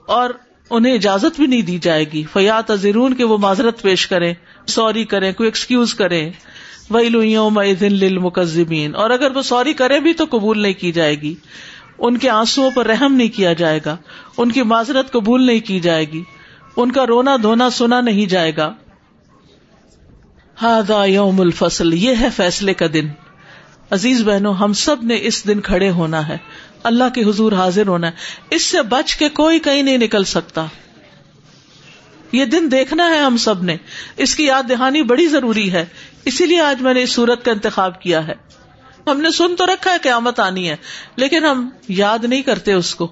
[0.06, 0.30] اور
[0.70, 4.34] انہیں اجازت بھی نہیں دی جائے گی۔ فیات ازرون کے وہ معذرت پیش کریں۔
[4.66, 6.30] سوری کریں، کوئی ایکسکیوز کریں۔
[6.90, 11.34] وہی لوئوں مکزمین اور اگر وہ سوری کرے بھی تو قبول نہیں کی جائے گی۔
[12.00, 13.96] ان کے آنسو پر رحم نہیں کیا جائے گا،
[14.36, 16.22] ان کی معذرت قبول نہیں کی جائے گی،
[16.76, 18.74] ان کا رونا دھونا سنا نہیں جائے گا۔
[20.62, 23.08] ہادا یوم الفصل، یہ ہے فیصلے کا دن۔
[23.90, 26.36] عزیز بہنوں، ہم سب نے اس دن کھڑے ہونا ہے۔
[26.82, 28.12] اللہ کے حضور حاضر ہونا ہے۔
[28.50, 30.66] اس سے بچ کے کوئی کہیں نہیں نکل سکتا۔
[32.32, 33.76] یہ دن دیکھنا ہے ہم سب نے۔
[34.16, 35.84] اس کی یاد دہانی بڑی ضروری ہے۔
[36.24, 38.34] اسی لیے آج میں نے اس سورت کا انتخاب کیا ہے۔
[39.10, 40.76] ہم نے سن تو رکھا ہے قیامت آنی ہے،
[41.16, 43.08] لیکن ہم یاد نہیں کرتے اس کو۔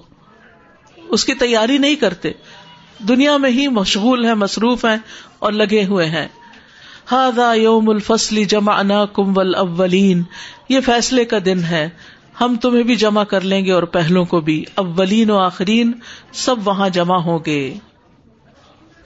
[1.09, 2.31] اس کی تیاری نہیں کرتے۔
[2.99, 4.97] دنیا میں ہی مشغول ہیں، مصروف ہیں
[5.39, 6.27] اور لگے ہوئے ہیں۔
[7.11, 10.23] ہاضا یوم الفصلی جمع کمبل اولین
[10.69, 11.89] یہ فیصلے کا دن ہے۔
[12.41, 15.91] ہم تمہیں بھی جمع کر لیں گے اور پہلوں کو بھی۔ اولین و آخرین،
[16.31, 17.73] سب وہاں جمع ہوں گے۔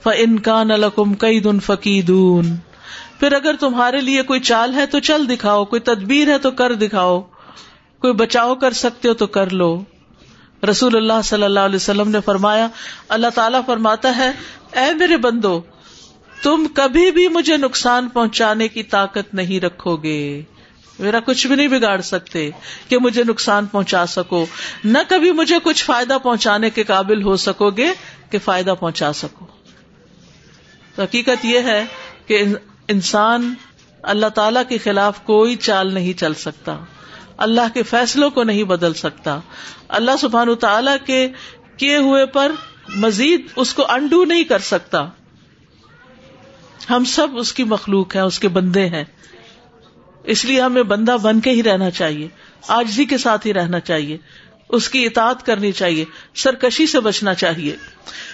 [0.02, 2.56] ف انکان الکم کئی دن فقیدون۔
[3.20, 6.74] پھر اگر تمہارے لیے کوئی چال ہے تو چل دکھاؤ، کوئی تدبیر ہے تو کر
[6.74, 7.20] دکھاؤ،
[7.98, 9.82] کوئی بچاؤ کر سکتے ہو تو کر لو۔
[10.70, 12.68] رسول اللہ صلی اللہ علیہ وسلم نے فرمایا،
[13.08, 14.30] اللہ تعالیٰ فرماتا ہے،
[14.72, 15.60] اے میرے بندو،
[16.42, 20.42] تم کبھی بھی مجھے نقصان پہنچانے کی طاقت نہیں رکھو گے
[20.98, 22.50] میرا کچھ بھی نہیں بگاڑ سکتے
[22.88, 24.46] کہ مجھے نقصان پہنچا سکو۔
[24.84, 27.92] نہ کبھی مجھے کچھ فائدہ پہنچانے کے قابل ہو سکو گے
[28.30, 29.46] کہ فائدہ پہنچا سکو۔
[30.94, 31.84] تو حقیقت یہ ہے
[32.26, 32.44] کہ
[32.88, 33.54] انسان
[34.02, 36.78] اللہ تعالی کے خلاف کوئی چال نہیں چل سکتا۔
[37.36, 39.40] اللہ کے فیصلوں کو نہیں بدل سکتا۔
[39.88, 41.28] اللہ سبحان تعالی کے
[41.76, 42.52] کیے ہوئے پر
[42.96, 45.08] مزید اس کو انڈو نہیں کر سکتا۔
[46.90, 49.04] ہم سب اس کی مخلوق ہیں، اس کے بندے ہیں۔
[50.24, 52.28] اس لیے ہمیں بندہ بن کے ہی رہنا چاہیے،
[52.68, 54.16] آجزی کے ساتھ ہی رہنا چاہیے،
[54.68, 56.04] اس کی اطاعت کرنی چاہیے،
[56.34, 57.76] سرکشی سے بچنا چاہیے۔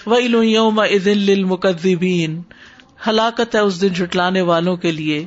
[0.05, 0.81] وہی لو یوم
[1.45, 2.41] مقدبین
[3.07, 5.25] ہلاکت ہے اس دن جھٹلانے والوں کے لیے۔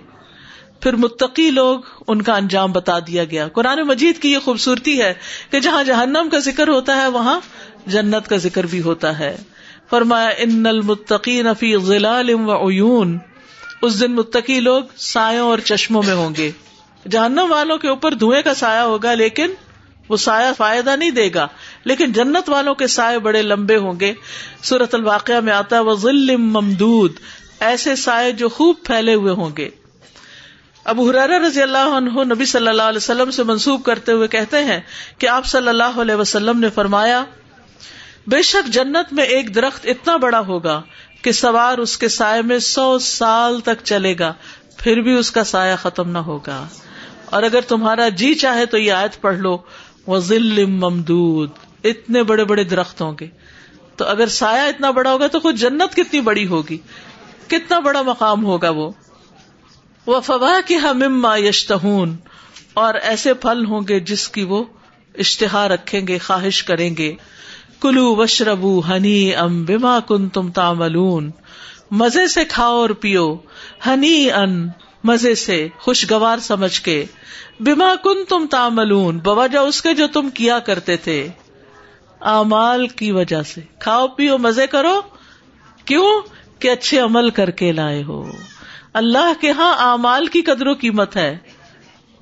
[0.81, 5.15] پھر متقی لوگ ان کا انجام بتا دیا گیا۔ قرآن مجید کی یہ خوبصورتی ہے
[5.51, 7.41] کہ جہاں جہنم کا ذکر ہوتا ہے، وہاں
[7.87, 9.37] جنت کا ذکر بھی ہوتا ہے۔
[9.91, 13.19] فرمایا، ان المتقین فی ظلال و عیون
[13.83, 16.51] اس دن متقی لوگ سایوں اور چشموں میں ہوں گے۔
[17.11, 19.47] جہنم والوں کے اوپر دھوئیں کا سایہ ہوگا، لیکن
[20.09, 21.47] وہ سایہ فائدہ نہیں دے گا۔
[21.85, 24.13] لیکن جنت والوں کے سائے بڑے لمبے ہوں گے۔
[24.63, 27.13] سورت الواقع میں آتا ہے وہ ظلم ممدود
[27.65, 29.69] ایسے سائے جو خوب پھیلے ہوئے ہوں گے۔
[30.85, 34.65] ابو حرار رضی اللہ عنہ نبی صلی اللہ علیہ وسلم سے منسوخ کرتے ہوئے کہتے
[34.65, 34.81] ہیں
[35.19, 37.25] کہ آپ صلی اللہ علیہ وسلم نے فرمایا،
[38.27, 40.83] بے شک جنت میں ایک درخت اتنا بڑا ہوگا
[41.23, 44.33] کہ سوار اس کے سائے میں سو سال تک چلے گا،
[44.77, 46.67] پھر بھی اس کا سایہ ختم نہ ہوگا۔
[47.25, 49.59] اور اگر تمہارا جی چاہے تو یہ آیت پڑھ لو
[50.07, 51.51] وہ ذل ممدود۔
[51.85, 53.27] اتنے بڑے بڑے درخت ہوں گے
[53.97, 56.79] تو اگر سایہ اتنا بڑا ہوگا تو خود جنت کتنی بڑی ہوگی۔
[57.49, 58.91] کتنا بڑا مقام ہوگا وہ؟
[60.07, 62.17] وہ فواہ کی ہمما یشتہون
[62.75, 64.65] اور ایسے پھل ہوں گے جس کی وہ
[65.19, 67.15] اشتہار رکھیں گے، خواہش کریں گے۔
[67.81, 71.31] کلو وشربو ہنی ام بما کن تم تاملون
[71.91, 73.37] مزے سے کھاؤ اور پیو۔
[73.87, 74.69] ہنی ان
[75.05, 77.05] مزے سے خوشگوار سمجھ کے۔
[77.61, 81.29] بما کن تم تاملون بوجہ اس کے جو تم کیا کرتے تھے۔
[82.21, 85.01] امال کی وجہ سے۔ کھاؤ، پیو، مزے کرو۔
[85.85, 86.23] کیوں؟
[86.59, 88.33] کہ اچھے عمل کر کے لائے ہو۔
[88.93, 91.39] اللہ کے ہاں امال کی قدر و قیمت ہے۔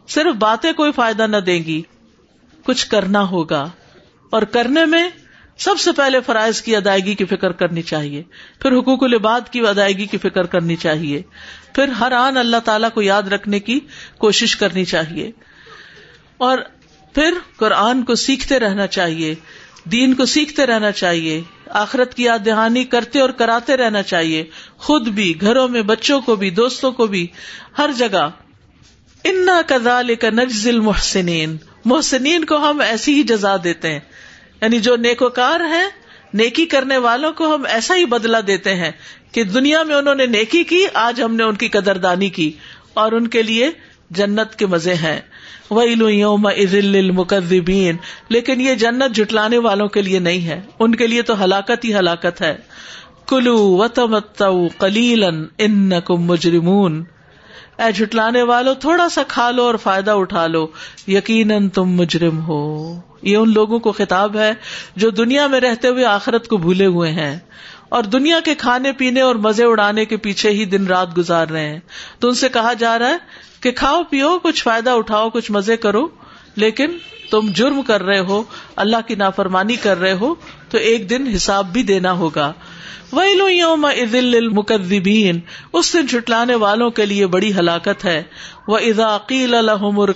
[0.09, 1.83] صرف باتیں کوئی فائدہ نہ دیں گی۔
[2.65, 3.69] کچھ کرنا ہوگا۔
[4.31, 5.09] اور کرنے میں
[5.59, 8.23] سب سے پہلے فرائض کی ادائیگی کی فکر کرنی چاہیے۔
[8.59, 11.23] پھر حقوق العباد کی ادائیگی کی فکر کرنی چاہیے۔
[11.75, 13.81] پھر ہر آن اللہ تعالی کو یاد رکھنے کی
[14.19, 15.31] کوشش کرنی چاہیے۔
[16.37, 16.59] اور
[17.15, 19.35] پھر قرآن کو سیکھتے رہنا چاہیے۔
[19.85, 21.43] دین کو سیکھتے رہنا چاہیے۔
[21.73, 24.45] آخرت کی یاد دہانی کرتے اور کراتے رہنا چاہیے۔
[24.79, 27.27] خود بھی، گھروں میں، بچوں کو بھی، دوستوں کو بھی۔
[27.79, 28.29] ہر جگہ۔
[29.25, 34.01] انا کزال کا نجزل محسنین محسنین کو ہم ایسی ہی جزا دیتے ہیں۔
[34.61, 35.89] یعنی جو نیکوکار ہیں،
[36.35, 38.91] نیکی کرنے والوں کو ہم ایسا ہی بدلا دیتے ہیں
[39.33, 42.53] کہ دنیا میں انہوں نے نیکی کی، آج ہم نے ان کی قدردانی کی۔
[42.95, 43.71] اور ان کے لیے
[44.11, 45.21] جنت کے مزے ہیں۔
[46.11, 46.49] یوم
[48.29, 51.95] لیکن یہ جنت جٹلانے والوں کے لیے نہیں ہے۔ ان کے لیے تو ہلاکت ہی
[51.95, 52.57] ہلاکت ہے۔
[53.29, 54.43] کلو و تمت
[54.79, 55.25] کلیل
[55.59, 57.05] ان مجرمون۔
[57.79, 60.67] اے جٹلانے والو، تھوڑا سا کھا لو اور فائدہ اٹھا لو۔
[61.07, 64.51] یقیناً تم مجرم ہو۔ یہ ان لوگوں کو خطاب ہے
[64.97, 67.39] جو دنیا میں رہتے ہوئے آخرت کو بھولے ہوئے ہیں۔
[67.93, 71.69] اور دنیا کے کھانے پینے اور مزے اڑانے کے پیچھے ہی دن رات گزار رہے
[71.69, 71.81] ہیں۔
[72.19, 73.17] تو ان سے کہا جا رہا ہے
[73.61, 76.09] کہ کھاؤ پیو، کچھ فائدہ اٹھاؤ، کچھ مزے کرو،
[76.57, 76.91] لیکن
[77.31, 78.43] تم جرم کر رہے ہو،
[78.77, 80.35] اللہ کی نافرمانی کر رہے ہو،
[80.71, 82.53] تو ایک دن حساب بھی دینا ہوگا۔
[83.13, 85.41] ویلو یوم عدل المقدبین
[85.73, 88.23] اس دن چھٹلانے والوں کے لیے بڑی ہلاکت ہے۔
[88.69, 90.11] وہ اضاقیل الحمر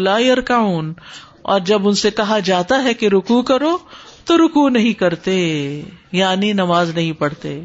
[0.00, 0.94] لا يركعون۔
[1.42, 3.78] اور جب ان سے کہا جاتا ہے کہ رکو کرو
[4.24, 7.64] تو رکو نہیں کرتے یعنی نماز نہیں پڑھتے۔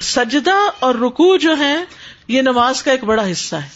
[0.00, 1.76] سجدہ اور رکو جو ہے
[2.28, 3.68] یہ نماز کا ایک بڑا حصہ ہے۔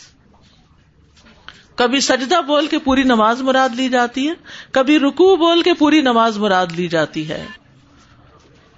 [1.74, 4.32] کبھی سجدہ بول کے پوری نماز مراد لی جاتی ہے،
[4.70, 7.46] کبھی رکو بول کے پوری نماز مراد لی جاتی ہے۔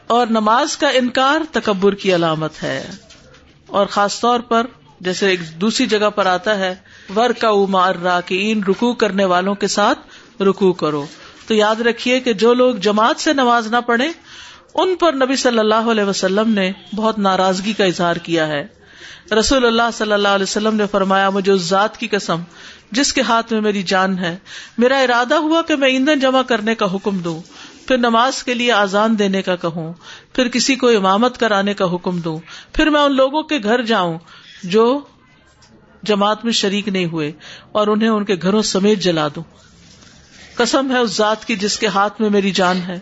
[0.06, 2.90] اور نماز کا انکار تکبر کی علامت ہے۔
[3.66, 4.66] اور خاص طور پر
[5.00, 6.74] جیسے ایک دوسری جگہ پر آتا ہے
[7.16, 9.98] ور کا مار را کہ ان رکو کرنے والوں کے ساتھ
[10.42, 11.06] رکو کرو۔
[11.48, 14.08] تو یاد رکھیے کہ جو لوگ جماعت سے نماز نہ پڑھے
[14.74, 18.66] ان پر نبی صلی اللہ علیہ وسلم نے بہت ناراضگی کا اظہار کیا ہے۔
[19.38, 22.40] رسول اللہ صلی اللہ علیہ وسلم نے فرمایا، مجھے اس ذات کی قسم،
[22.92, 24.36] جس کے ہاتھ میں میری جان ہے،
[24.78, 27.40] میرا ارادہ ہوا کہ میں ایندھن جمع کرنے کا حکم دوں،
[27.88, 29.92] پھر نماز کے لیے آزان دینے کا کہوں،
[30.32, 32.38] پھر کسی کو امامت کرانے کا حکم دوں،
[32.72, 34.18] پھر میں ان لوگوں کے گھر جاؤں
[34.64, 35.00] جو
[36.02, 37.32] جماعت میں شریک نہیں ہوئے
[37.72, 39.42] اور انہیں ان کے گھروں سمیت جلا دوں۔
[40.58, 43.00] قسم ہے اس ذات کی جس کے ہاتھ میں میری جان ہے۔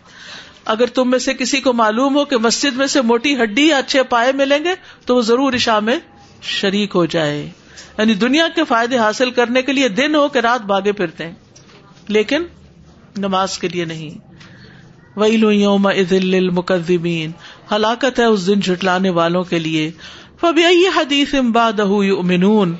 [0.65, 3.77] اگر تم میں سے کسی کو معلوم ہو کہ مسجد میں سے موٹی ہڈی یا
[3.77, 4.75] اچھے پائے ملیں گے،
[5.07, 5.99] تو وہ ضرور عشاء میں
[6.43, 7.51] شریک ہو جائے۔
[7.99, 11.35] یعنی دنیا کے فائدے حاصل کرنے کے لیے دن ہو کہ رات بھاگے پھرتے ہیں۔
[12.09, 12.43] لیکن
[13.17, 14.19] نماز کے لیے نہیں۔
[15.17, 17.31] وہی لو یوم عدل مقدمین
[17.73, 19.91] ہلاکت ہے اس دن جھٹلانے والوں کے لیے۔
[20.41, 22.77] فبی حدیث امباد امنون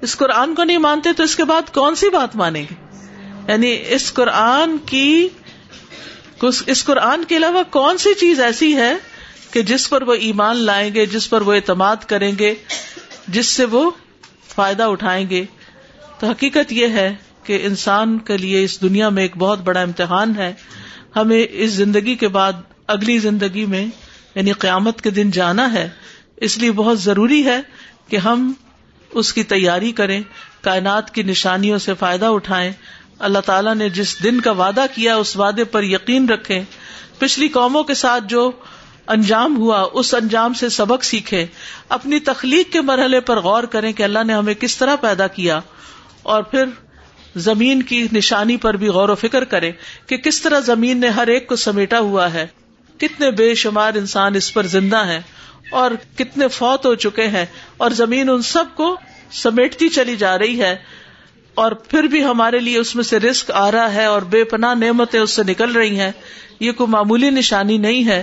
[0.00, 2.89] اس قرآن کو نہیں مانتے تو اس کے بعد کون سی بات مانیں گے؟
[3.50, 5.28] یعنی اس قرآن کی
[6.66, 8.92] اس قرآن کے علاوہ کون سی چیز ایسی ہے
[9.50, 12.54] کہ جس پر وہ ایمان لائیں گے، جس پر وہ اعتماد کریں گے،
[13.28, 13.90] جس سے وہ
[14.54, 15.44] فائدہ اٹھائیں گے؟
[16.18, 20.36] تو حقیقت یہ ہے کہ انسان کے لیے اس دنیا میں ایک بہت بڑا امتحان
[20.36, 20.52] ہے۔
[21.16, 22.52] ہمیں اس زندگی کے بعد
[22.86, 23.86] اگلی زندگی میں
[24.34, 25.88] یعنی قیامت کے دن جانا ہے۔
[26.36, 27.60] اس لیے بہت ضروری ہے
[28.08, 28.52] کہ ہم
[29.10, 30.20] اس کی تیاری کریں،
[30.60, 32.72] کائنات کی نشانیوں سے فائدہ اٹھائیں۔
[33.20, 36.62] اللہ تعالیٰ نے جس دن کا وعدہ کیا اس وعدے پر یقین رکھے
[37.18, 38.50] پچھلی قوموں کے ساتھ جو
[39.06, 41.46] انجام ہوا، اس انجام سے سبق سیکھے
[41.88, 45.60] اپنی تخلیق کے مرحلے پر غور کریں کہ اللہ نے ہمیں کس طرح پیدا کیا۔
[46.22, 46.64] اور پھر
[47.36, 49.72] زمین کی نشانی پر بھی غور و فکر کرے
[50.06, 52.46] کہ کس طرح زمین نے ہر ایک کو سمیٹا ہوا ہے۔
[52.98, 55.20] کتنے بے شمار انسان اس پر زندہ ہیں
[55.70, 57.46] اور کتنے فوت ہو چکے ہیں
[57.76, 58.96] اور زمین ان سب کو
[59.32, 60.76] سمیٹتی چلی جا رہی ہے۔
[61.54, 64.74] اور پھر بھی ہمارے لیے اس میں سے رسک آ رہا ہے اور بے پناہ
[64.74, 66.10] نعمتیں اس سے نکل رہی ہیں،
[66.60, 68.22] یہ کوئی معمولی نشانی نہیں ہے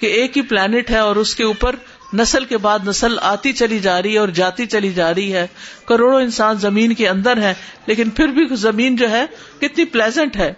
[0.00, 1.76] کہ ایک ہی پلانٹ ہے اور اس کے اوپر
[2.14, 5.46] نسل کے بعد نسل آتی چلی جا رہی ہے اور جاتی چلی جا رہی ہے۔
[5.86, 7.54] کروڑوں انسان زمین کے اندر ہے
[7.86, 9.24] لیکن پھر بھی زمین جو ہے
[9.60, 10.52] کتنی پلیزنٹ ہے۔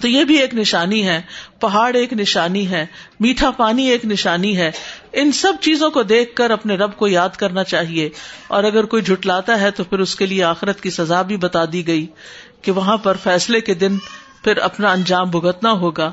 [0.00, 1.22] تو یہ بھی ایک نشانی ہے،
[1.60, 2.86] پہاڑ ایک نشانی ہے،
[3.20, 4.70] میٹھا پانی ایک نشانی ہے۔
[5.12, 8.10] ان سب چیزوں کو دیکھ کر اپنے رب کو یاد کرنا چاہیے۔
[8.48, 11.64] اور اگر کوئی جھٹلاتا ہے تو پھر اس کے لیے آخرت کی سزا بھی بتا
[11.72, 12.06] دی گئی
[12.62, 13.98] کہ وہاں پر فیصلے کے دن
[14.44, 16.12] پھر اپنا انجام بھگتنا ہوگا۔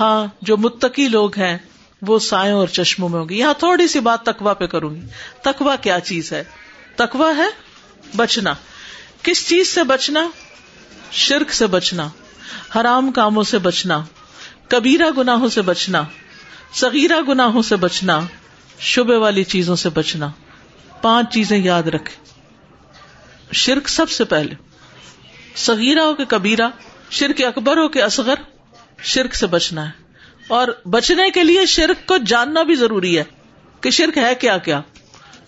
[0.00, 1.58] ہاں جو متقی لوگ ہیں،
[2.02, 5.00] وہ سائیں اور چشموں میں ہوں گے۔ یہاں تھوڑی سی بات تکوا پہ کروں گی۔
[5.42, 6.44] تکوا کیا چیز ہے؟
[6.96, 7.46] تکوا ہے
[8.16, 8.54] بچنا۔
[9.22, 10.28] کس چیز سے بچنا؟
[11.10, 12.08] شرک سے بچنا۔
[12.76, 14.04] حرام کاموں سے بچنا،
[14.68, 16.02] کبیرہ گناہوں سے بچنا
[16.72, 18.20] سغیرہ گناہوں سے بچنا،
[18.78, 20.28] شبے والی چیزوں سے بچنا۔
[21.02, 22.24] پانچ چیزیں یاد رکھے
[23.52, 24.54] شرک سب سے پہلے۔
[25.56, 26.68] سغیرہ ہو کے کبیرہ،
[27.10, 28.34] شرک اکبر ہو کے اصغر،
[29.02, 29.90] شرک سے بچنا ہے۔
[30.48, 33.24] اور بچنے کے لیے شرک کو جاننا بھی ضروری ہے
[33.80, 34.80] کہ شرک ہے کیا کیا۔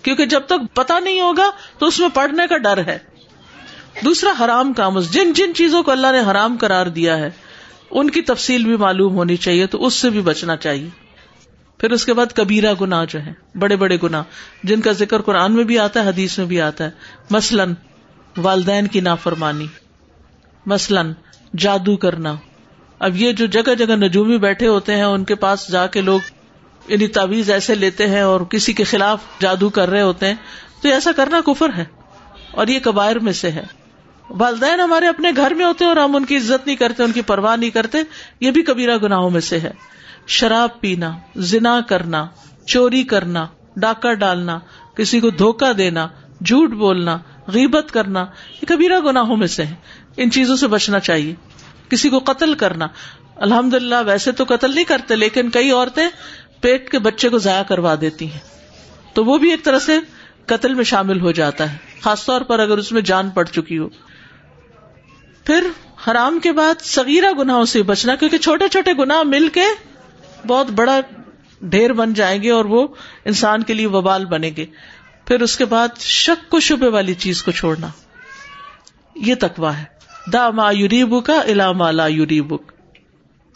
[0.03, 2.99] کیونکہ جب تک پتا نہیں ہوگا تو اس میں پڑھنے کا ڈر ہے۔
[4.01, 7.31] دوسرا حرام کام جن جن چیزوں کو اللہ نے حرام قرار دیا ہے،
[7.91, 10.89] ان کی تفصیل بھی معلوم ہونی چاہیے، تو اس سے بھی بچنا چاہیے۔
[11.79, 14.23] پھر اس کے بعد کبیرہ گنا جو ہے بڑے بڑے گنا
[14.65, 16.91] جن کا ذکر قرآن میں بھی آتا ہے، حدیث میں بھی آتا ہے۔
[17.31, 17.75] مثلاً
[18.37, 19.67] والدین کی نافرمانی،
[20.67, 21.13] مثلاً
[21.59, 22.35] جادو کرنا۔
[22.99, 26.21] اب یہ جو جگہ جگہ نجومی بیٹھے ہوتے ہیں، ان کے پاس جا کے لوگ
[26.89, 30.35] یعنی تعویز ایسے لیتے ہیں اور کسی کے خلاف جادو کر رہے ہوتے ہیں،
[30.83, 31.85] تو ایسا کرنا کفر ہے۔
[32.51, 33.84] اور یہ کبائر میں سے ہے۔
[34.31, 37.13] والدین ہمارے اپنے گھر میں ہوتے ہیں اور ہم ان کی عزت نہیں کرتے، ان
[37.13, 37.99] کی پرواہ نہیں کرتے،
[38.41, 39.71] یہ بھی کبیرہ گناہوں میں سے ہے۔
[40.27, 42.27] شراب پینا، زنا کرنا،
[42.67, 43.47] چوری کرنا،
[43.77, 44.59] ڈاکہ ڈالنا،
[44.97, 46.09] کسی کو دھوکا دینا،
[46.45, 48.27] جھوٹ بولنا، غیبت کرنا،
[48.63, 49.75] یہ کبیرہ گناہوں میں سے ہے۔
[50.17, 51.35] ان چیزوں سے بچنا چاہیے۔
[51.89, 52.87] کسی کو قتل کرنا۔
[53.37, 56.09] الحمد للہ ویسے تو قتل نہیں کرتے، لیکن کئی عورتیں
[56.61, 58.41] پیٹ کے بچے کو ضائع کروا دیتی ہیں۔
[59.15, 59.99] تو وہ بھی ایک طرح سے
[60.47, 63.79] قتل میں شامل ہو جاتا ہے، خاص طور پر اگر اس میں جان پڑ چکی
[63.79, 63.89] ہو۔
[65.45, 65.67] پھر
[66.07, 69.65] حرام کے بعد سگیرہ گناہوں سے بچنا، کیونکہ چھوٹے چھوٹے گنا مل کے
[70.47, 71.01] بہت بڑا
[71.63, 72.87] ڈھیر بن جائیں گے اور وہ
[73.25, 74.67] انسان کے لیے وبال بنے گے۔
[75.27, 77.89] پھر اس کے بعد شک کو شبے والی چیز کو چھوڑنا۔
[79.15, 79.85] یہ تکوا ہے۔
[80.33, 82.73] دا ما یوری بک الا لا یوری بک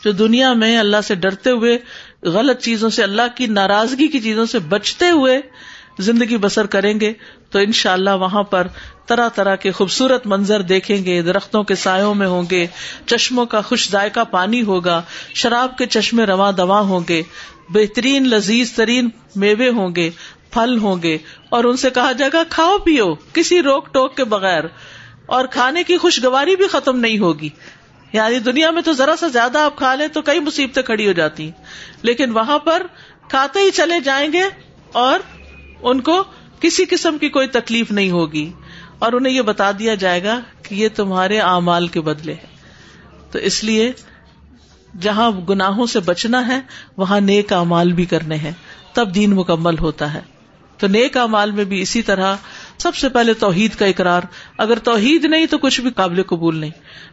[0.05, 1.79] جو دنیا میں اللہ سے ڈرتے ہوئے
[2.23, 5.41] غلط چیزوں سے، اللہ کی ناراضگی کی چیزوں سے بچتے ہوئے
[5.99, 7.13] زندگی بسر کریں گے
[7.51, 8.67] تو ان شاء اللہ وہاں پر
[9.07, 12.67] طرح طرح کے خوبصورت منظر دیکھیں گے، درختوں کے سایوں میں ہوں گے،
[13.07, 15.03] چشموں کا خوش ذائقہ پانی ہوگا،
[15.35, 17.23] شراب کے چشمے رواں دواں ہوں گے،
[17.69, 20.11] بہترین لذیذ ترین میوے ہوں گے،
[20.51, 21.19] پھل ہوں گے،
[21.49, 24.65] اور ان سے کہا جائے گا، کھاؤ پیو، کسی روک ٹوک کے بغیر،
[25.27, 27.49] اور کھانے کی خوشگواری بھی ختم نہیں ہوگی۔
[28.13, 31.13] یعنی دنیا میں تو ذرا سا زیادہ آپ کھا لیں تو کئی مصیبتیں کھڑی ہو
[31.13, 31.53] جاتی۔ ہیں
[32.03, 32.83] لیکن وہاں پر
[33.29, 34.43] کھاتے ہی چلے جائیں گے
[34.93, 35.19] اور
[35.83, 36.25] ان کو
[36.61, 38.53] کسی قسم کی کوئی تکلیف نہیں ہوگی
[38.99, 42.59] اور انہیں یہ بتا دیا جائے گا کہ یہ تمہارے اعمال کے بدلے ہے
[43.31, 43.93] تو اس لیے
[45.01, 46.61] جہاں گناہوں سے بچنا ہے،
[46.97, 48.51] وہاں نیک اعمال بھی کرنے ہیں۔
[48.93, 50.21] تب دین مکمل ہوتا ہے۔
[50.79, 52.37] تو نیک اعمال میں بھی اسی طرح
[52.79, 54.23] سب سے پہلے توحید کا اقرار۔
[54.59, 56.71] اگر توحید نہیں تو کچھ بھی قابل قبول نہیں۔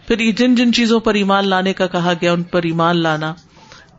[0.08, 3.34] پھر جن جن چیزوں پر ایمان لانے کا کہا گیا، ان پر ایمان لانا۔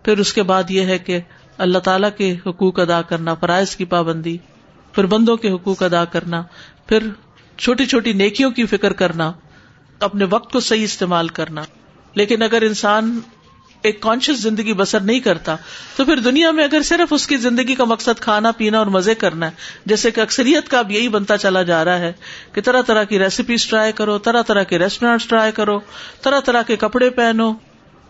[0.03, 1.21] پھر اس کے بعد یہ ہے کہ
[1.59, 4.37] اللہ تعالی کے حقوق ادا کرنا، فرائض کی پابندی۔
[4.97, 6.43] پھر بندوں کے حقوق ادا کرنا،
[6.87, 6.99] پھر
[7.59, 9.33] چھوٹی چھوٹی نیکیوں کی فکر کرنا،
[10.01, 11.63] اپنے وقت کو صحیح استعمال کرنا۔
[12.15, 13.21] لیکن اگر انسان
[13.83, 15.57] ایک کانشیس زندگی بسر نہیں کرتا،
[15.97, 19.15] تو پھر دنیا میں اگر صرف اس کی زندگی کا مقصد کھانا، پینا اور مزے
[19.15, 19.51] کرنا ہے،
[19.87, 22.13] جیسے کہ اکثریت کا اب یہی بنتا چلا جا رہا ہے
[22.53, 25.81] کہ طرح طرح کی ریسیپیز ٹرائی کرو، طرح طرح کے ریسٹورینٹ ٹرائی کرو،
[26.23, 27.53] طرح طرح کے کپڑے پہنو۔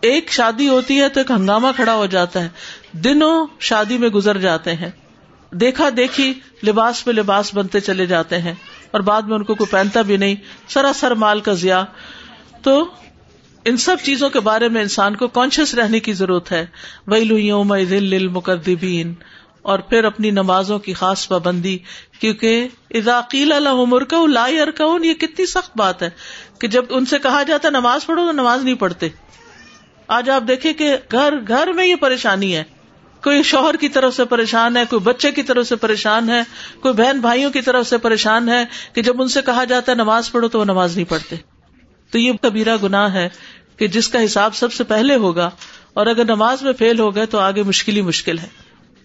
[0.01, 2.49] ایک شادی ہوتی ہے تو ایک ہنگامہ کھڑا ہو جاتا ہے۔
[2.91, 4.89] دنوں شادی میں گزر جاتے ہیں۔
[5.51, 6.33] دیکھا دیکھی
[6.67, 8.53] لباس پہ لباس بنتے چلے جاتے ہیں
[8.91, 10.35] اور بعد میں ان کو کوئی پہنتا بھی نہیں،
[10.67, 11.83] سراسر مال کا ضیا
[12.61, 12.85] تو
[13.65, 16.65] ان سب چیزوں کے بارے میں انسان کو کانشیس رہنے کی ضرورت ہے۔
[17.07, 17.51] وہی
[19.61, 21.77] اور پھر اپنی نمازوں کی خاص پابندی،
[22.19, 26.09] کیونکہ اضاقیل عمر کا لا ارکون یہ کتنی سخت بات ہے
[26.59, 29.09] کہ جب ان سے کہا جاتا نماز پڑھو تو نماز نہیں پڑھتے۔
[30.07, 32.63] آج آپ دیکھیں کہ گھر گھر میں یہ پریشانی ہے۔
[33.27, 36.41] کوئی شوہر کی طرف سے پریشان ہے، کوئی بچے کی طرف سے پریشان ہے،
[36.79, 39.97] کوئی بہن بھائیوں کی طرف سے پریشان ہے کہ جب ان سے کہا جاتا ہے
[39.97, 41.35] نماز پڑھو تو وہ نماز نہیں پڑھتے۔
[42.11, 43.29] تو یہ کبیرہ گنا ہے
[43.77, 45.49] کہ جس کا حساب سب سے پہلے ہوگا
[45.93, 48.47] اور اگر نماز میں فیل ہو گئے تو آگے مشکل ہی مشکل ہے۔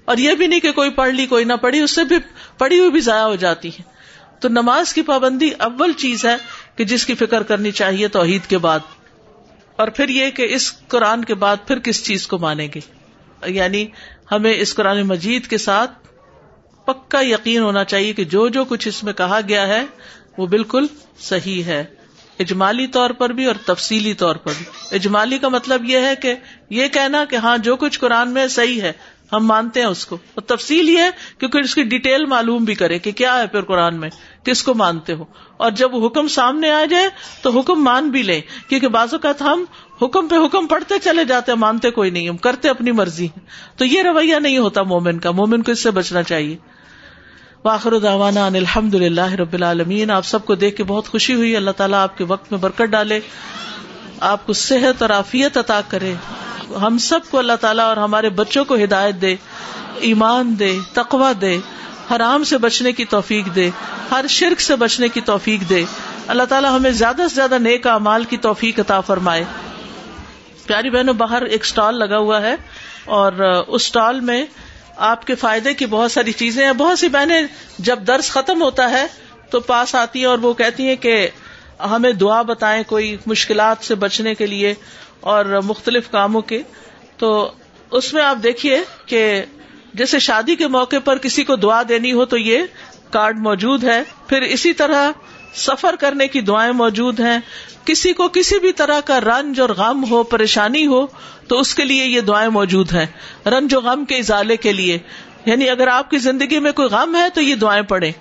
[0.05, 2.17] اور یہ بھی نہیں کہ کوئی پڑھ لی، کوئی نہ پڑھی، اس سے بھی
[2.59, 3.83] پڑھی ہوئی بھی ضائع ہو جاتی ہے
[4.41, 6.37] تو نماز کی پابندی اول چیز ہے
[6.77, 8.81] کہ جس کی فکر کرنی چاہیے توحید کے بعد۔
[9.77, 13.02] اور پھر یہ کہ اس قرآن کے بعد پھر کس چیز کو مانیں گے؟
[13.47, 13.87] یعنی
[14.33, 15.91] ہمیں اس قرآن مجید کے ساتھ
[16.87, 19.85] پکا یقین ہونا چاہیے کہ جو جو کچھ اس میں کہا گیا ہے
[20.39, 20.87] وہ بالکل
[21.19, 21.85] صحیح ہے۔
[22.39, 24.67] اجمالی طور پر بھی اور تفصیلی طور پر بھی۔
[24.97, 26.35] اجمالی کا مطلب یہ ہے کہ
[26.71, 28.93] یہ کہنا کہ ہاں جو کچھ قرآن میں صحیح ہے،
[29.33, 32.75] ہم مانتے ہیں اس کو۔ اور تفصیل یہ ہے کیونکہ اس کی ڈیٹیل معلوم بھی
[32.75, 34.11] کرے کہ کیا ہے پھر قرآن میں،
[34.45, 35.25] کس کو مانتے ہو۔
[35.57, 37.09] اور جب حکم سامنے آ جائے
[37.43, 39.65] تو حکم مان بھی لیں، کیونکہ بعض اوقات ہم
[40.03, 43.29] حکم پہ حکم پڑھتے چلے جاتے مانتے کوئی نہیں، ہم کرتے اپنی مرضی
[43.77, 46.57] تو یہ رویہ نہیں ہوتا مومن کا، مومن کو اس سے بچنا چاہیے۔
[47.65, 51.71] واخر داوانا الحمد للہ رب العالمین۔ آپ سب کو دیکھ کے بہت خوشی ہوئی۔ اللہ
[51.71, 53.21] تعالیٰ آپ کے وقت میں برکت ڈالے۔
[54.21, 56.15] آپ کو صحت اور عافیت عطا کرے۔
[56.83, 59.37] ہم سب کو اللہ تعالیٰ اور ہمارے بچوں کو ہدایت دے،
[59.95, 61.59] ایمان دے تقوا دے۔
[62.17, 63.71] حرام سے بچنے کی توفیق دے۔
[64.11, 65.85] ہر شرک سے بچنے کی توفیق دے۔
[66.27, 69.45] اللہ تعالیٰ ہمیں زیادہ سے زیادہ نیک امال کی توفیق عطا فرمائے۔
[70.73, 72.55] پیاری بہنوں، باہر ایک اسٹال لگا ہوا ہے
[73.05, 73.33] اور
[73.67, 74.45] اس اسٹال میں
[74.97, 77.43] آپ کے فائدے کی بہت ساری چیزیں ہیں۔ بہت سی بہنیں
[77.79, 79.07] جب درس ختم ہوتا ہے
[79.51, 81.29] تو پاس آتی ہیں اور وہ کہتی ہیں کہ
[81.81, 84.75] ہمیں دعا بتائیں کوئی مشکلات سے بچنے کے لیے
[85.21, 86.63] اور مختلف کاموں کے۔
[87.17, 87.53] تو
[87.91, 89.43] اس میں آپ دیکھیے کہ
[89.95, 92.63] جیسے شادی کے موقع پر کسی کو دعا دینی ہو تو یہ
[93.11, 95.11] کارڈ موجود ہے۔ پھر اسی طرح
[95.55, 97.39] سفر کرنے کی دعائیں موجود ہیں،
[97.85, 101.07] کسی کو کسی بھی طرح کا رنج اور غم ہو، پریشانی ہو،
[101.49, 103.07] تو اس کے لیے یہ دعائیں موجود ہیں۔
[103.47, 104.99] رنج و غم کے ازالے کے لیے۔
[105.45, 108.13] یعنی اگر آپ کی زندگی میں کوئی غم ہے تو یہ دعائیں پڑھیں۔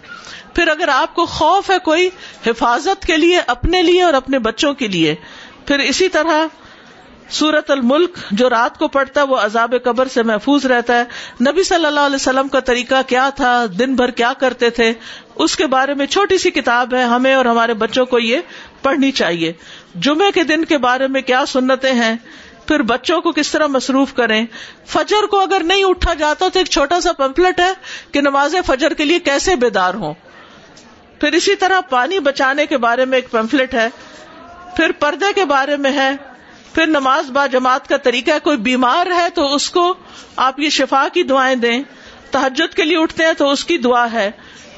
[0.55, 2.09] پھر اگر آپ کو خوف ہے کوئی
[2.47, 5.15] حفاظت کے لیے، اپنے لیے اور اپنے بچوں کے لیے۔
[5.65, 6.47] پھر اسی طرح
[7.29, 11.03] سورت الملک، جو رات کو پڑھتا ہے وہ عذاب قبر سے محفوظ رہتا ہے۔
[11.51, 14.93] نبی صلی اللہ علیہ وسلم کا طریقہ کیا تھا؟ دن بھر کیا کرتے تھے؟
[15.35, 18.39] اس کے بارے میں چھوٹی سی کتاب ہے، ہمیں اور ہمارے بچوں کو یہ
[18.81, 19.53] پڑھنی چاہیے۔
[19.95, 22.15] جمعے کے دن کے بارے میں کیا سنتے ہیں؟
[22.67, 24.45] پھر بچوں کو کس طرح مصروف کریں؟
[24.87, 27.71] فجر کو اگر نہیں اٹھا جاتا تو ایک چھوٹا سا پمفلٹ ہے
[28.11, 30.13] کہ نماز فجر کے لیے کیسے بیدار ہوں۔
[31.19, 33.87] پھر اسی طرح پانی بچانے کے بارے میں ایک پمفلٹ ہے۔
[34.75, 36.11] پھر پردے کے بارے میں ہے۔
[36.73, 39.93] پھر نماز با جماعت کا طریقہ کوئی بیمار ہے تو اس کو
[40.35, 41.83] آپ یہ شفا کی دعائیں دیں۔
[42.31, 44.31] تحجد کے لیے اٹھتے ہیں تو اس کی دعا ہے۔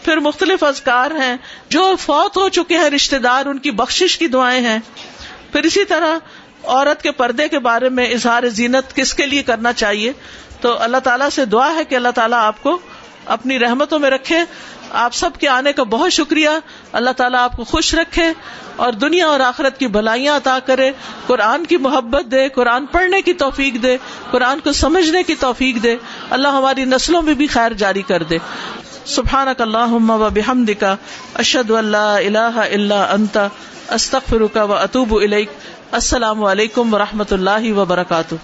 [0.06, 1.38] پھر مختلف ازکار ہیں،
[1.70, 4.80] جو فوت ہو چکے ہیں رشتے دار، ان کی بخش کی دعائیں ہیں۔
[5.52, 6.18] پھر اسی طرح
[6.64, 10.12] عورت کے پردے کے بارے میں اظہار زینت کس کے لیے کرنا چاہیے؟
[10.62, 12.80] تو اللہ تعالیٰ سے دعا ہے کہ اللہ تعالیٰ آپ کو
[13.26, 14.38] اپنی رحمتوں میں رکھے۔
[14.92, 16.50] آپ سب کے آنے کا بہت شکریہ۔
[16.92, 18.24] اللہ تعالیٰ آپ کو خوش رکھے
[18.76, 20.92] اور دنیا اور آخرت کی بھلائیاں عطا کرے۔
[21.28, 23.98] قرآن کی محبت دے، قرآن پڑھنے کی توفیق دے،
[24.32, 25.96] قرآن کو سمجھنے کی توفیق دے۔
[26.30, 28.38] اللہ ہماری نسلوں میں بھی خیر جاری کر دے۔
[29.06, 30.96] سبحان اللہ و بحمد کا
[31.34, 33.48] اشد اللہ اللہ اللہ انتا
[33.90, 35.14] استخر و اطوب
[35.92, 38.36] السلام علیکم و رحمۃ اللہ وبرکاتہ۔